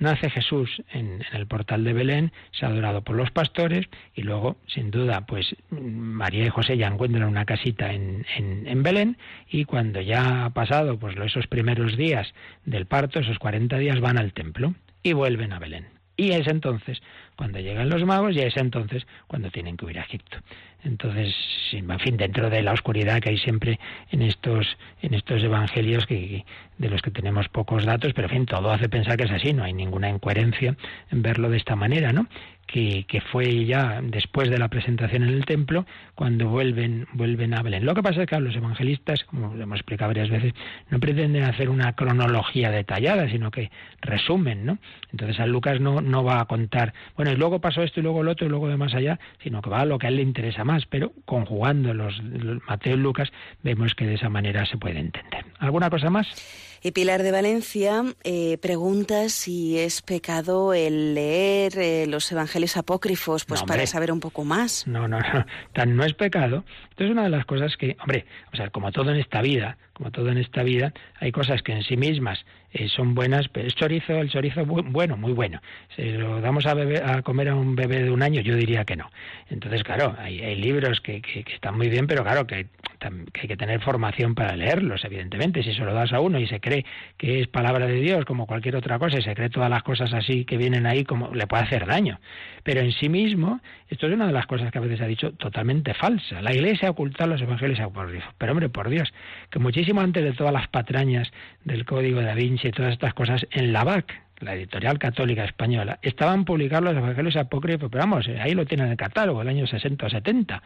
[0.00, 4.56] Nace Jesús en, el portal de Belén, se ha adorado por los pastores y luego,
[4.66, 9.18] sin duda, pues María y José ya encuentran una casita en, en, Belén
[9.50, 12.32] y cuando ya ha pasado pues esos primeros días
[12.64, 15.99] del parto, esos 40 días, van al templo y vuelven a Belén.
[16.20, 17.00] Y es entonces
[17.34, 20.36] cuando llegan los magos y es entonces cuando tienen que huir a Egipto.
[20.84, 21.34] Entonces,
[21.72, 26.44] en fin, dentro de la oscuridad que hay siempre en estos, en estos evangelios que,
[26.76, 29.54] de los que tenemos pocos datos, pero en fin, todo hace pensar que es así,
[29.54, 30.76] no hay ninguna incoherencia
[31.10, 32.26] en verlo de esta manera, ¿no?
[32.70, 37.84] Que, fue ya después de la presentación en el templo, cuando vuelven, vuelven a Belén.
[37.84, 40.54] Lo que pasa es que los evangelistas, como hemos explicado varias veces,
[40.88, 44.78] no pretenden hacer una cronología detallada, sino que resumen, ¿no?
[45.10, 48.22] Entonces a Lucas no, no va a contar, bueno, y luego pasó esto y luego
[48.22, 50.16] lo otro y luego de más allá, sino que va a lo que a él
[50.16, 52.22] le interesa más, pero conjugando los
[52.68, 55.44] Mateo y Lucas vemos que de esa manera se puede entender.
[55.58, 56.69] ¿Alguna cosa más?
[56.82, 63.44] Y Pilar de Valencia eh, pregunta si es pecado el leer eh, los evangelios apócrifos,
[63.44, 64.86] pues para saber un poco más.
[64.86, 66.64] No, no, no, tan no es pecado.
[66.88, 69.76] Esto es una de las cosas que, hombre, o sea, como todo en esta vida,
[70.00, 73.66] como todo en esta vida, hay cosas que en sí mismas eh, son buenas, pero
[73.66, 75.60] el chorizo, el chorizo bueno, muy bueno.
[75.94, 78.40] ¿Se lo damos a, a comer a un bebé de un año?
[78.40, 79.10] Yo diría que no.
[79.50, 82.68] Entonces, claro, hay, hay libros que, que, están muy bien, pero claro, que,
[82.98, 85.62] que, hay que tener formación para leerlos, evidentemente.
[85.62, 86.84] Si se lo das a uno y se cree
[87.16, 90.12] que es palabra de Dios como cualquier otra cosa y se cree todas las cosas
[90.12, 92.20] así que vienen ahí, como le puede hacer daño.
[92.62, 95.32] Pero en sí mismo, esto es una de las cosas que a veces ha dicho
[95.32, 96.40] totalmente falsa.
[96.42, 98.32] La Iglesia ha ocultado los evangelios apócrifos.
[98.38, 99.12] Pero hombre, por Dios,
[99.50, 101.30] que muchísimo antes de todas las patrañas
[101.64, 105.44] del Código de Da Vinci y todas estas cosas, en la BAC, la editorial católica
[105.44, 109.48] española, estaban publicados los evangelios apócrifos, pero vamos, ahí lo tienen en el catálogo, el
[109.48, 110.62] año 60 o 70.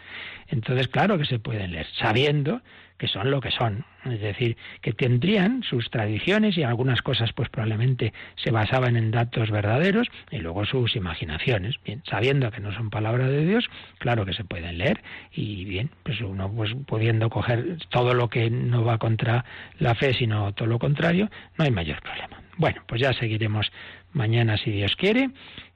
[0.49, 2.61] Entonces, claro que se pueden leer, sabiendo
[2.99, 3.85] que son lo que son.
[4.05, 9.51] Es decir, que tendrían sus tradiciones y algunas cosas pues probablemente se basaban en datos
[9.51, 11.77] verdaderos y luego sus imaginaciones.
[11.85, 13.69] Bien, sabiendo que no son palabras de Dios,
[13.99, 18.51] claro que se pueden leer y bien, pues uno pues pudiendo coger todo lo que
[18.51, 19.45] no va contra
[19.79, 22.41] la fe, sino todo lo contrario, no hay mayor problema.
[22.57, 23.73] Bueno, pues ya seguiremos
[24.13, 25.31] mañana si Dios quiere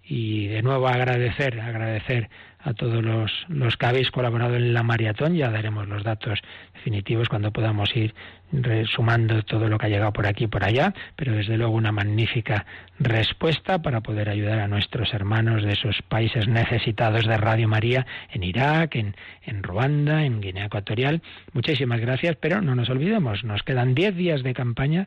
[0.04, 2.30] y de nuevo agradecer, agradecer
[2.60, 5.34] a todos los, los que habéis colaborado en la maratón.
[5.34, 6.40] Ya daremos los datos
[6.74, 8.14] definitivos cuando podamos ir
[8.50, 11.92] resumando todo lo que ha llegado por aquí y por allá, pero desde luego una
[11.92, 12.64] magnífica
[12.98, 18.42] respuesta para poder ayudar a nuestros hermanos de esos países necesitados de Radio María en
[18.42, 21.22] Irak, en, en Ruanda, en Guinea Ecuatorial.
[21.52, 25.06] Muchísimas gracias, pero no nos olvidemos, nos quedan 10 días de campaña,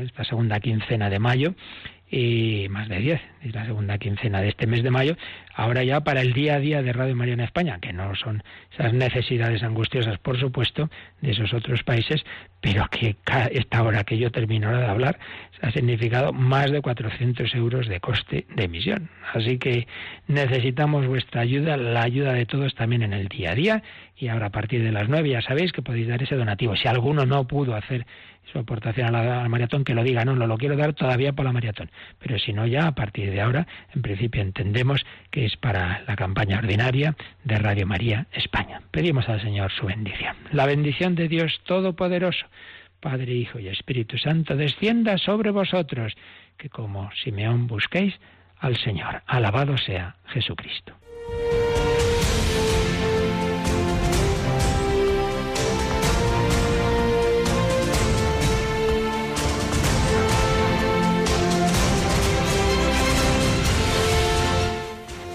[0.00, 1.54] esta segunda quincena de mayo,
[2.10, 5.16] y más de 10, es la segunda quincena de este mes de mayo,
[5.54, 8.42] ahora ya para el día a día de Radio María en España, que no son
[8.72, 10.90] esas necesidades angustiosas, por supuesto,
[11.20, 12.24] de esos otros países,
[12.60, 13.16] pero que
[13.52, 15.18] esta hora que yo termino de hablar
[15.62, 19.08] ha significado más de 400 euros de coste de emisión.
[19.32, 19.86] Así que
[20.26, 23.82] necesitamos vuestra ayuda, la ayuda de todos también en el día a día,
[24.20, 26.76] y ahora a partir de las 9 ya sabéis que podéis dar ese donativo.
[26.76, 28.06] Si alguno no pudo hacer
[28.52, 31.46] su aportación a la, maratón, que lo diga, no, no lo quiero dar todavía por
[31.46, 31.90] la maratón.
[32.18, 36.16] Pero si no, ya a partir de ahora, en principio entendemos que es para la
[36.16, 38.82] campaña ordinaria de Radio María España.
[38.90, 40.36] Pedimos al Señor su bendición.
[40.52, 42.46] La bendición de Dios Todopoderoso,
[43.00, 46.14] Padre, Hijo y Espíritu Santo, descienda sobre vosotros,
[46.58, 48.14] que como Simeón busquéis
[48.58, 49.22] al Señor.
[49.26, 50.94] Alabado sea Jesucristo.